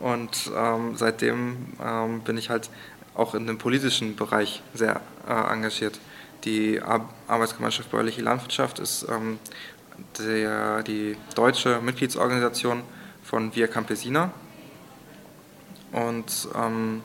Und 0.00 0.50
ähm, 0.54 0.96
seitdem 0.96 1.74
ähm, 1.82 2.20
bin 2.20 2.36
ich 2.36 2.50
halt 2.50 2.70
auch 3.14 3.34
in 3.34 3.46
dem 3.46 3.58
politischen 3.58 4.14
Bereich 4.14 4.62
sehr 4.74 5.00
äh, 5.26 5.52
engagiert. 5.52 5.98
Die 6.44 6.80
Ar 6.80 7.08
Arbeitsgemeinschaft 7.26 7.90
Bäuerliche 7.90 8.22
Landwirtschaft 8.22 8.78
ist 8.78 9.06
ähm, 9.08 9.38
der, 10.18 10.82
die 10.82 11.16
deutsche 11.34 11.80
Mitgliedsorganisation 11.80 12.82
von 13.22 13.54
Via 13.54 13.66
Campesina 13.66 14.32
und 15.92 16.48
ähm, 16.54 17.02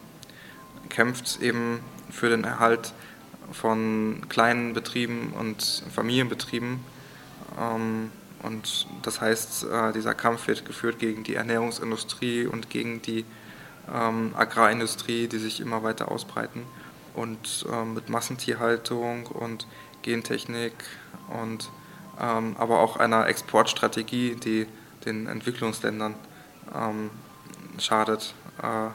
kämpft 0.90 1.42
eben 1.42 1.80
für 2.10 2.30
den 2.30 2.44
Erhalt 2.44 2.94
von 3.52 4.22
kleinen 4.30 4.74
Betrieben 4.74 5.34
und 5.38 5.84
Familienbetrieben. 5.94 6.80
Ähm, 7.60 8.12
und 8.44 8.88
das 9.02 9.22
heißt, 9.22 9.66
äh, 9.66 9.94
dieser 9.94 10.14
Kampf 10.14 10.48
wird 10.48 10.66
geführt 10.66 11.00
gegen 11.00 11.24
die 11.24 11.36
Ernährungsindustrie 11.36 12.46
und 12.46 12.70
gegen 12.70 13.02
die 13.02 13.26
ähm, 13.92 14.34
Agrarindustrie, 14.36 15.28
die 15.28 15.38
sich 15.38 15.60
immer 15.62 15.84
weiter 15.84 16.12
ausbreiten. 16.12 16.64
Und 17.14 17.66
ähm, 17.72 17.94
mit 17.94 18.10
Massentierhaltung 18.10 19.28
und 19.28 19.68
Gentechnik 20.02 20.74
und 21.30 21.70
ähm, 22.20 22.56
aber 22.58 22.80
auch 22.80 22.98
einer 22.98 23.28
Exportstrategie, 23.28 24.36
die 24.36 24.68
den 25.06 25.28
Entwicklungsländern 25.28 26.16
ähm, 26.76 27.10
schadet, 27.78 28.34
äh, 28.62 28.90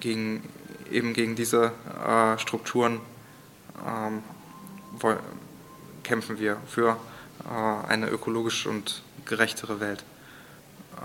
gegen, 0.00 0.42
eben 0.90 1.12
gegen 1.12 1.36
diese 1.36 1.72
äh, 2.06 2.38
Strukturen 2.38 3.00
ähm, 3.86 4.22
kämpfen 6.02 6.38
wir 6.38 6.58
für 6.66 6.96
äh, 7.44 7.88
eine 7.88 8.08
ökologisch 8.08 8.66
und 8.66 9.02
gerechtere 9.24 9.80
Welt. 9.80 10.04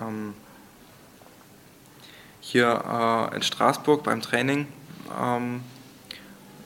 Ähm, 0.01 0.33
hier 2.41 3.29
äh, 3.31 3.35
in 3.35 3.41
Straßburg 3.41 4.03
beim 4.03 4.21
Training 4.21 4.67
ähm, 5.19 5.61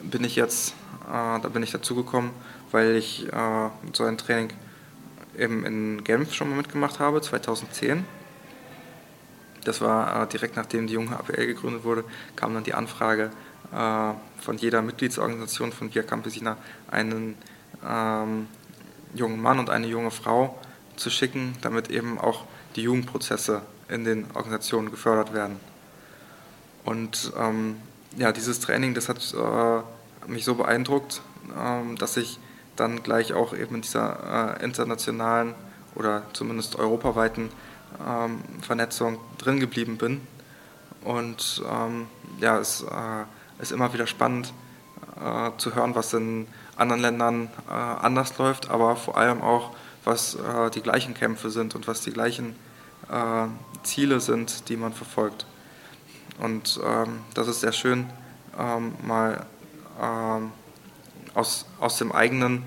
bin 0.04 0.24
ich 0.24 0.36
jetzt, 0.36 0.74
äh, 1.08 1.40
da 1.40 1.50
bin 1.52 1.64
ich 1.64 1.72
dazugekommen, 1.72 2.32
weil 2.72 2.96
ich 2.96 3.28
so 3.94 4.04
ein 4.04 4.18
Training 4.18 4.50
eben 5.38 5.64
in 5.64 6.04
Genf 6.04 6.34
schon 6.34 6.50
mal 6.50 6.56
mitgemacht 6.56 7.00
habe, 7.00 7.22
2010. 7.22 8.04
Das 9.64 9.80
war 9.80 10.26
direkt 10.26 10.56
nachdem 10.56 10.88
die 10.88 10.94
junge 10.94 11.16
APL 11.16 11.46
gegründet 11.46 11.84
wurde, 11.84 12.04
kam 12.36 12.56
dann 12.56 12.64
die 12.64 12.74
Anfrage 12.74 13.30
von 13.72 14.58
jeder 14.58 14.82
Mitgliedsorganisation 14.82 15.72
von 15.72 15.94
Via 15.94 16.02
Campesina 16.02 16.58
einen 16.90 17.36
ähm, 17.88 18.48
jungen 19.14 19.42
Mann 19.42 19.60
und 19.60 19.70
eine 19.70 19.88
junge 19.88 20.12
Frau 20.12 20.58
zu 20.96 21.10
schicken, 21.10 21.56
damit 21.62 21.90
eben 21.90 22.20
auch 22.20 22.46
die 22.76 22.84
Jugendprozesse 22.84 23.62
in 23.90 24.04
den 24.04 24.26
Organisationen 24.34 24.92
gefördert 24.92 25.34
werden. 25.34 25.60
Und 26.84 27.32
ähm, 27.38 27.78
ja, 28.18 28.32
dieses 28.32 28.60
Training, 28.60 28.94
das 28.94 29.10
hat 29.10 29.34
äh, 29.34 30.30
mich 30.30 30.46
so 30.46 30.56
beeindruckt, 30.56 31.22
ähm, 31.58 31.98
dass 31.98 32.18
ich 32.18 32.40
dann 32.76 33.04
gleich 33.04 33.34
auch 33.34 33.54
eben 33.54 33.76
in 33.76 33.82
dieser 33.82 34.58
äh, 34.60 34.64
internationalen 34.64 35.56
oder 35.96 36.24
zumindest 36.34 36.78
europaweiten 36.78 37.50
ähm, 38.08 38.42
Vernetzung 38.62 39.20
drin 39.38 39.60
geblieben 39.60 39.98
bin. 39.98 40.22
Und 41.04 41.62
ähm, 41.70 42.08
ja, 42.40 42.58
es 42.58 42.82
äh, 42.82 43.62
ist 43.62 43.72
immer 43.72 43.94
wieder 43.94 44.08
spannend 44.08 44.54
äh, 45.20 45.52
zu 45.58 45.76
hören, 45.76 45.96
was 45.96 46.14
in 46.14 46.48
anderen 46.76 47.02
Ländern 47.02 47.50
äh, 47.70 47.74
anders 47.74 48.38
läuft, 48.38 48.70
aber 48.70 48.96
vor 48.96 49.18
allem 49.18 49.42
auch, 49.42 49.72
was 50.06 50.36
äh, 50.36 50.70
die 50.72 50.82
gleichen 50.82 51.14
Kämpfe 51.14 51.50
sind 51.50 51.76
und 51.76 51.88
was 51.88 52.02
die 52.02 52.12
gleichen 52.12 52.56
äh, 53.10 53.48
Ziele 53.84 54.20
sind, 54.20 54.70
die 54.70 54.78
man 54.78 54.94
verfolgt. 54.94 55.46
Und 56.40 56.80
ähm, 56.84 57.20
das 57.34 57.48
ist 57.48 57.62
sehr 57.62 57.72
schön, 57.72 58.10
ähm, 58.58 58.94
mal 59.04 59.46
ähm, 60.02 60.52
aus, 61.34 61.66
aus 61.80 61.98
dem 61.98 62.12
eigenen 62.12 62.64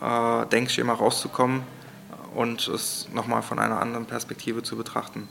äh, 0.00 0.46
Denkschema 0.46 0.92
rauszukommen 0.92 1.62
und 2.34 2.68
es 2.68 3.08
nochmal 3.12 3.42
von 3.42 3.58
einer 3.58 3.80
anderen 3.80 4.06
Perspektive 4.06 4.62
zu 4.62 4.76
betrachten. 4.76 5.28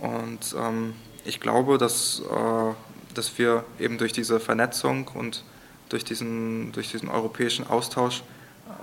Und 0.00 0.54
ähm, 0.58 0.94
ich 1.24 1.40
glaube, 1.40 1.78
dass, 1.78 2.20
äh, 2.20 3.14
dass 3.14 3.38
wir 3.38 3.64
eben 3.78 3.98
durch 3.98 4.12
diese 4.12 4.40
Vernetzung 4.40 5.08
und 5.14 5.44
durch 5.88 6.04
diesen, 6.04 6.72
durch 6.72 6.90
diesen 6.90 7.08
europäischen 7.08 7.66
Austausch 7.66 8.22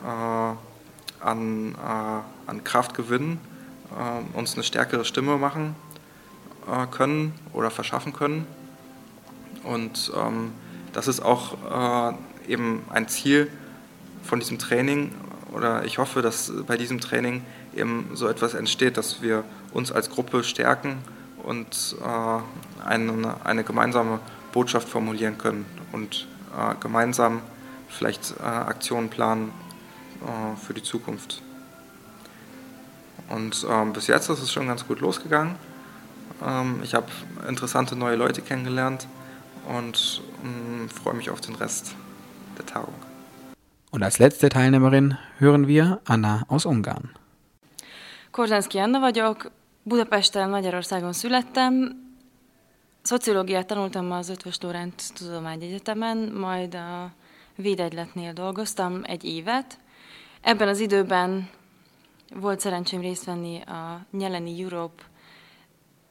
äh, 0.06 1.26
an, 1.26 1.76
äh, 1.76 2.50
an 2.50 2.64
Kraft 2.64 2.94
gewinnen, 2.94 3.40
äh, 3.92 4.38
uns 4.38 4.54
eine 4.54 4.64
stärkere 4.64 5.04
Stimme 5.04 5.38
machen 5.38 5.76
äh, 6.72 6.88
können 6.88 7.34
oder 7.54 7.72
verschaffen 7.72 8.14
können. 8.14 8.46
Und 9.64 10.12
ähm, 10.16 10.52
das 10.94 11.08
ist 11.08 11.22
auch 11.22 12.12
äh, 12.50 12.52
eben 12.52 12.84
ein 12.90 13.08
Ziel 13.08 13.50
von 14.24 14.40
diesem 14.40 14.60
Training 14.60 15.14
oder 15.52 15.84
ich 15.86 15.98
hoffe, 15.98 16.22
dass 16.22 16.52
bei 16.68 16.78
diesem 16.78 17.00
Training 17.00 17.44
eben 17.76 18.12
so 18.14 18.28
etwas 18.28 18.54
entsteht, 18.54 18.98
dass 18.98 19.22
wir 19.22 19.44
uns 19.74 19.92
als 19.92 20.10
Gruppe 20.10 20.44
stärken 20.44 20.98
und 21.44 21.96
äh, 22.02 22.88
eine, 22.88 23.36
eine 23.44 23.64
gemeinsame 23.64 24.20
Botschaft 24.52 24.90
formulieren 24.90 25.38
können 25.38 25.66
und 25.92 26.28
äh, 26.56 26.76
gemeinsam 26.80 27.42
vielleicht 27.88 28.36
äh, 28.40 28.44
Aktionen 28.44 29.10
planen 29.10 29.52
äh, 30.22 30.56
für 30.58 30.74
die 30.74 30.84
Zukunft. 30.84 31.42
Und 33.30 33.66
ähm, 33.70 33.94
bis 33.94 34.08
jetzt 34.08 34.30
ist 34.30 34.42
es 34.42 34.52
schon 34.52 34.68
ganz 34.68 34.88
gut 34.88 35.02
losgegangen. 35.02 35.56
Ähm, 36.46 36.82
ich 36.84 36.94
habe 36.94 37.08
interessante 37.48 37.96
neue 37.96 38.16
Leute 38.16 38.42
kennengelernt 38.42 39.08
und 39.68 40.22
ähm, 40.44 40.90
freue 40.90 41.14
mich 41.14 41.30
auf 41.30 41.42
den 41.42 41.56
Rest 41.56 41.96
der 42.58 42.66
Tagung. 42.66 42.94
Und 43.92 44.04
als 44.04 44.20
letzte 44.20 44.50
Teilnehmerin 44.50 45.18
hören 45.38 45.68
wir 45.68 46.00
Anna 46.06 46.44
aus 46.48 46.66
Ungarn. 46.66 47.10
Korzánszki 48.32 48.80
Anna 48.80 49.00
vagyok, 49.00 49.52
Budapesten, 49.84 50.50
Magyarországon 50.50 51.14
születtem. 51.14 52.08
Szociológiát 53.02 53.68
tanultam 53.68 54.12
az 54.12 54.30
Ötvös 54.30 54.60
Lórent 54.62 55.14
Tudományegyetemen, 55.14 56.18
majd 56.18 56.76
a 56.76 57.12
Védegyletnél 57.56 58.34
dolgoztam 58.34 59.02
egy 59.04 59.24
évet. 59.24 59.78
Ebben 60.42 60.68
az 60.68 60.80
időben 60.80 61.50
volt 62.36 62.60
szerencsém 62.60 63.02
részt 63.02 63.26
venni 63.26 63.62
a 63.62 64.06
Nyeleni 64.12 64.62
Europe 64.62 65.04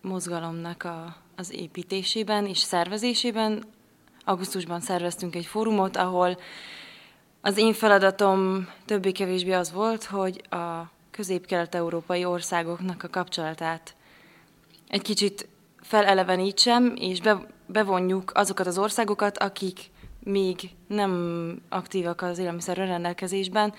mozgalomnak 0.00 0.84
a, 0.84 1.16
az 1.37 1.52
építésében 1.52 2.46
és 2.46 2.58
szervezésében. 2.58 3.64
Augusztusban 4.24 4.80
szerveztünk 4.80 5.34
egy 5.34 5.46
fórumot, 5.46 5.96
ahol 5.96 6.38
az 7.40 7.56
én 7.56 7.72
feladatom 7.72 8.68
többé-kevésbé 8.84 9.52
az 9.52 9.72
volt, 9.72 10.04
hogy 10.04 10.42
a 10.50 10.90
közép-kelet-európai 11.11 12.24
országoknak 12.24 13.02
a 13.02 13.08
kapcsolatát 13.08 13.96
egy 14.88 15.02
kicsit 15.02 15.48
felelevenítsem, 15.80 16.94
és 16.96 17.20
be, 17.20 17.46
bevonjuk 17.66 18.30
azokat 18.34 18.66
az 18.66 18.78
országokat, 18.78 19.38
akik 19.38 19.90
még 20.22 20.70
nem 20.87 21.62
aktívak 21.68 22.22
az 22.22 22.38
élelmiszer 22.38 22.76
rendelkezésben 22.76 23.74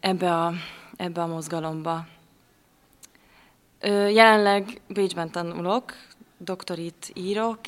ebbe 0.00 0.34
a, 0.34 0.52
ebbe 0.96 1.22
a 1.22 1.26
mozgalomba. 1.26 2.06
Jelenleg 3.82 4.80
Bécsben 4.88 5.30
tanulok, 5.30 5.92
doktorit 6.38 7.10
írok, 7.14 7.58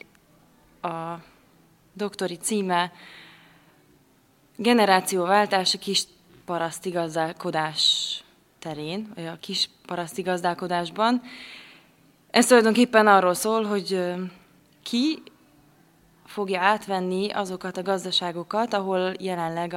a 0.82 1.14
doktori 1.92 2.36
címe 2.36 2.92
Generációváltás 4.56 5.74
a 5.74 5.78
kis 5.78 6.04
paraszti 6.44 6.90
gazdálkodás 6.90 7.84
terén, 8.58 9.12
a 9.16 9.38
kis 9.40 9.68
paraszti 9.86 10.22
gazdálkodásban. 10.22 11.22
Ez 12.30 12.46
tulajdonképpen 12.46 13.06
arról 13.06 13.34
szól, 13.34 13.64
hogy 13.64 14.14
ki 14.82 15.22
fogja 16.26 16.60
átvenni 16.60 17.30
azokat 17.30 17.76
a 17.76 17.82
gazdaságokat, 17.82 18.74
ahol 18.74 19.12
jelenleg 19.18 19.74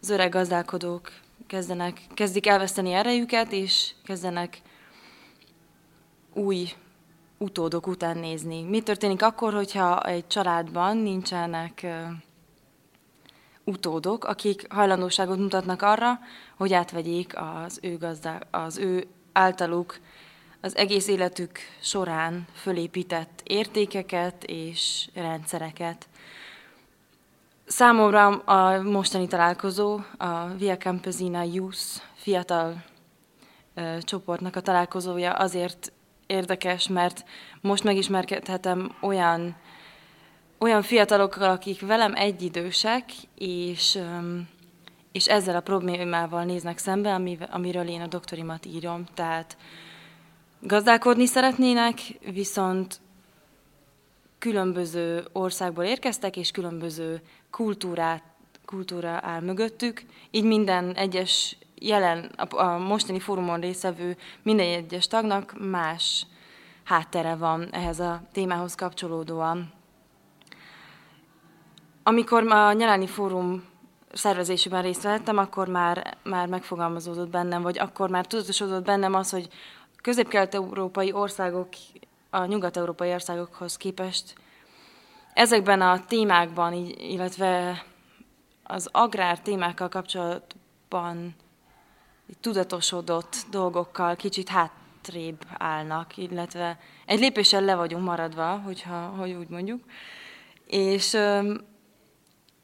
az 0.00 0.10
öreg 0.10 0.30
gazdálkodók 0.30 1.12
kezdenek, 1.46 2.00
kezdik 2.14 2.46
elveszteni 2.46 2.92
erejüket, 2.92 3.52
és 3.52 3.90
kezdenek 4.04 4.60
új 6.34 6.72
utódok 7.38 7.86
után 7.86 8.18
nézni. 8.18 8.62
Mi 8.62 8.80
történik 8.80 9.22
akkor, 9.22 9.52
hogyha 9.52 10.00
egy 10.00 10.26
családban 10.26 10.96
nincsenek 10.96 11.86
utódok, 13.64 14.24
akik 14.24 14.72
hajlandóságot 14.72 15.38
mutatnak 15.38 15.82
arra, 15.82 16.18
hogy 16.56 16.72
átvegyék 16.72 17.32
az 17.36 17.78
ő, 17.82 17.96
gazdá, 17.98 18.40
az 18.50 18.78
ő 18.78 19.06
általuk 19.32 19.98
az 20.60 20.76
egész 20.76 21.08
életük 21.08 21.58
során 21.80 22.46
fölépített 22.54 23.40
értékeket 23.44 24.44
és 24.44 25.08
rendszereket. 25.14 26.08
Számomra 27.66 28.26
a 28.28 28.82
mostani 28.82 29.26
találkozó 29.26 30.00
a 30.16 30.46
Via 30.46 30.76
Campesina 30.76 31.42
Youth 31.42 31.80
fiatal 32.14 32.84
ö, 33.74 33.98
csoportnak 34.00 34.56
a 34.56 34.60
találkozója 34.60 35.32
azért 35.32 35.92
érdekes, 36.32 36.88
mert 36.88 37.24
most 37.60 37.84
megismerkedhetem 37.84 38.94
olyan 39.00 39.56
olyan 40.62 40.82
fiatalokkal, 40.82 41.50
akik 41.50 41.80
velem 41.80 42.14
egyidősek, 42.14 43.04
és, 43.38 43.98
és 45.12 45.28
ezzel 45.28 45.56
a 45.56 45.60
problémával 45.60 46.44
néznek 46.44 46.78
szembe, 46.78 47.20
amiről 47.50 47.88
én 47.88 48.00
a 48.00 48.06
doktorimat 48.06 48.66
írom. 48.66 49.04
Tehát 49.14 49.56
gazdálkodni 50.60 51.26
szeretnének, 51.26 51.98
viszont 52.32 53.00
különböző 54.38 55.24
országból 55.32 55.84
érkeztek, 55.84 56.36
és 56.36 56.50
különböző 56.50 57.20
kultúrát, 57.50 58.22
kultúra 58.64 59.18
áll 59.22 59.40
mögöttük, 59.40 60.02
így 60.30 60.44
minden 60.44 60.94
egyes 60.94 61.56
jelen, 61.86 62.30
a, 62.36 62.56
a 62.56 62.78
mostani 62.78 63.20
fórumon 63.20 63.60
részevő 63.60 64.16
minden 64.42 64.66
egyes 64.66 65.06
tagnak 65.06 65.54
más 65.58 66.26
háttere 66.84 67.34
van 67.34 67.68
ehhez 67.72 68.00
a 68.00 68.22
témához 68.32 68.74
kapcsolódóan. 68.74 69.72
Amikor 72.02 72.52
a 72.52 72.72
Nyelelni 72.72 73.06
Fórum 73.06 73.64
szervezésében 74.12 74.82
részt 74.82 75.02
vettem, 75.02 75.38
akkor 75.38 75.68
már, 75.68 76.16
már 76.22 76.46
megfogalmazódott 76.48 77.30
bennem, 77.30 77.62
vagy 77.62 77.78
akkor 77.78 78.10
már 78.10 78.26
tudatosodott 78.26 78.84
bennem 78.84 79.14
az, 79.14 79.30
hogy 79.30 79.48
közép-kelet-európai 80.02 81.12
országok 81.12 81.68
a 82.30 82.44
nyugat-európai 82.44 83.12
országokhoz 83.12 83.76
képest 83.76 84.34
ezekben 85.34 85.80
a 85.80 86.04
témákban, 86.04 86.72
illetve 86.98 87.82
az 88.62 88.88
agrár 88.92 89.40
témákkal 89.40 89.88
kapcsolatban 89.88 91.34
tudatosodott 92.40 93.36
dolgokkal 93.50 94.16
kicsit 94.16 94.48
hátrébb 94.48 95.44
állnak, 95.58 96.16
illetve 96.16 96.78
egy 97.06 97.18
lépéssel 97.18 97.62
le 97.62 97.74
vagyunk 97.74 98.04
maradva, 98.04 98.58
hogyha, 98.64 99.14
hogy 99.18 99.32
úgy 99.32 99.48
mondjuk. 99.48 99.80
És 100.66 101.16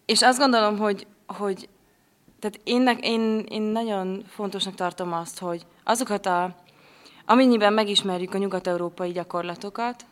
és 0.08 0.22
azt 0.22 0.38
gondolom, 0.38 0.78
hogy, 0.78 1.06
hogy 1.26 1.68
tehát 2.38 2.60
én, 2.64 2.98
én, 3.00 3.44
én 3.48 3.62
nagyon 3.62 4.24
fontosnak 4.28 4.74
tartom 4.74 5.12
azt, 5.12 5.38
hogy 5.38 5.66
azokat 5.84 6.26
a, 6.26 6.54
amennyiben 7.26 7.72
megismerjük 7.72 8.34
a 8.34 8.38
nyugat-európai 8.38 9.12
gyakorlatokat, 9.12 10.06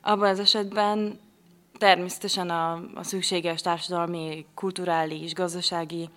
abban 0.00 0.28
az 0.28 0.38
esetben 0.38 1.18
természetesen 1.78 2.50
a, 2.50 2.72
a 2.94 3.02
szükséges 3.02 3.60
társadalmi, 3.60 4.46
kulturális, 4.54 5.34
gazdasági 5.34 6.08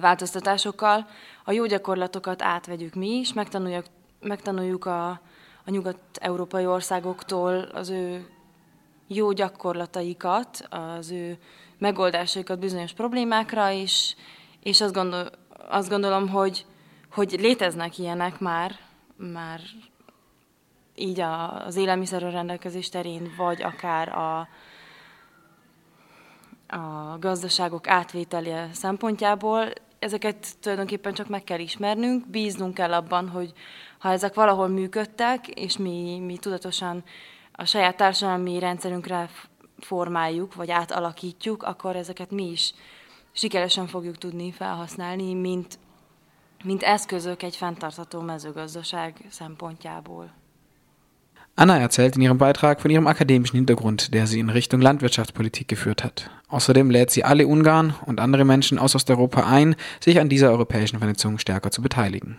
változtatásokkal. 0.00 1.06
A 1.44 1.52
jó 1.52 1.66
gyakorlatokat 1.66 2.42
átvegyük 2.42 2.94
mi 2.94 3.08
is, 3.08 3.32
megtanuljuk, 3.32 3.84
megtanuljuk 4.20 4.86
a, 4.86 5.08
a 5.64 5.70
nyugat-európai 5.70 6.66
országoktól 6.66 7.54
az 7.54 7.88
ő 7.88 8.26
jó 9.06 9.32
gyakorlataikat, 9.32 10.66
az 10.70 11.10
ő 11.10 11.38
megoldásaikat 11.78 12.58
bizonyos 12.58 12.92
problémákra, 12.92 13.70
és, 13.70 14.14
és 14.62 14.80
azt, 14.80 14.94
gondol, 14.94 15.30
azt 15.68 15.88
gondolom, 15.88 16.28
hogy, 16.28 16.66
hogy 17.10 17.36
léteznek 17.40 17.98
ilyenek 17.98 18.38
már, 18.38 18.76
már 19.16 19.60
így 20.94 21.20
a, 21.20 21.64
az 21.64 21.76
élelmiszerről 21.76 22.30
rendelkezés 22.30 22.88
terén, 22.88 23.34
vagy 23.36 23.62
akár 23.62 24.08
a, 24.08 24.48
a 26.74 27.16
gazdaságok 27.18 27.88
átvételje 27.88 28.68
szempontjából. 28.72 29.72
Ezeket 29.98 30.46
tulajdonképpen 30.60 31.14
csak 31.14 31.28
meg 31.28 31.44
kell 31.44 31.58
ismernünk, 31.58 32.28
bíznunk 32.28 32.74
kell 32.74 32.92
abban, 32.92 33.28
hogy 33.28 33.52
ha 33.98 34.10
ezek 34.10 34.34
valahol 34.34 34.68
működtek, 34.68 35.48
és 35.48 35.76
mi, 35.76 36.18
mi 36.18 36.36
tudatosan 36.36 37.04
a 37.52 37.64
saját 37.64 37.96
társadalmi 37.96 38.58
rendszerünkre 38.58 39.28
formáljuk, 39.78 40.54
vagy 40.54 40.70
átalakítjuk, 40.70 41.62
akkor 41.62 41.96
ezeket 41.96 42.30
mi 42.30 42.50
is 42.50 42.74
sikeresen 43.32 43.86
fogjuk 43.86 44.18
tudni 44.18 44.52
felhasználni, 44.52 45.34
mint, 45.34 45.78
mint 46.64 46.82
eszközök 46.82 47.42
egy 47.42 47.56
fenntartható 47.56 48.20
mezőgazdaság 48.20 49.24
szempontjából. 49.28 50.30
Anna 51.56 51.78
erzählt 51.78 52.16
in 52.16 52.22
ihrem 52.22 52.38
Beitrag 52.38 52.80
von 52.80 52.90
ihrem 52.90 53.06
akademischen 53.06 53.56
Hintergrund, 53.56 54.12
der 54.12 54.26
sie 54.26 54.40
in 54.40 54.50
Richtung 54.50 54.80
Landwirtschaftspolitik 54.80 55.68
geführt 55.68 56.02
hat. 56.02 56.28
Außerdem 56.48 56.90
lädt 56.90 57.12
sie 57.12 57.22
alle 57.22 57.46
Ungarn 57.46 57.94
und 58.06 58.18
andere 58.18 58.44
Menschen 58.44 58.78
aus 58.78 58.96
Osteuropa 58.96 59.46
ein, 59.46 59.76
sich 60.00 60.18
an 60.18 60.28
dieser 60.28 60.50
europäischen 60.50 60.98
Vernetzung 60.98 61.38
stärker 61.38 61.70
zu 61.70 61.80
beteiligen. 61.80 62.38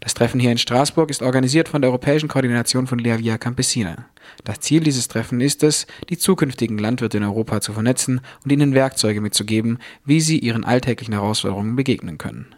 Das 0.00 0.12
Treffen 0.12 0.40
hier 0.40 0.52
in 0.52 0.58
Straßburg 0.58 1.08
ist 1.08 1.22
organisiert 1.22 1.70
von 1.70 1.80
der 1.80 1.90
Europäischen 1.90 2.28
Koordination 2.28 2.86
von 2.86 2.98
Lea 2.98 3.18
Via 3.18 3.38
Campesina. 3.38 4.04
Das 4.44 4.60
Ziel 4.60 4.80
dieses 4.80 5.08
Treffen 5.08 5.40
ist 5.40 5.62
es, 5.62 5.86
die 6.10 6.18
zukünftigen 6.18 6.76
Landwirte 6.76 7.16
in 7.16 7.24
Europa 7.24 7.62
zu 7.62 7.72
vernetzen 7.72 8.20
und 8.44 8.52
ihnen 8.52 8.74
Werkzeuge 8.74 9.22
mitzugeben, 9.22 9.78
wie 10.04 10.20
sie 10.20 10.38
ihren 10.38 10.64
alltäglichen 10.64 11.14
Herausforderungen 11.14 11.76
begegnen 11.76 12.18
können. 12.18 12.54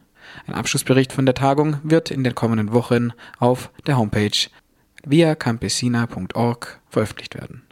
Ein 0.47 0.55
Abschlussbericht 0.55 1.13
von 1.13 1.27
der 1.27 1.35
Tagung 1.35 1.77
wird 1.83 2.11
in 2.11 2.25
den 2.25 2.35
kommenden 2.35 2.73
Wochen 2.73 3.13
auf 3.39 3.71
der 3.87 3.99
Homepage 3.99 4.31
viacampesina.org 5.07 6.81
veröffentlicht 6.89 7.35
werden. 7.35 7.63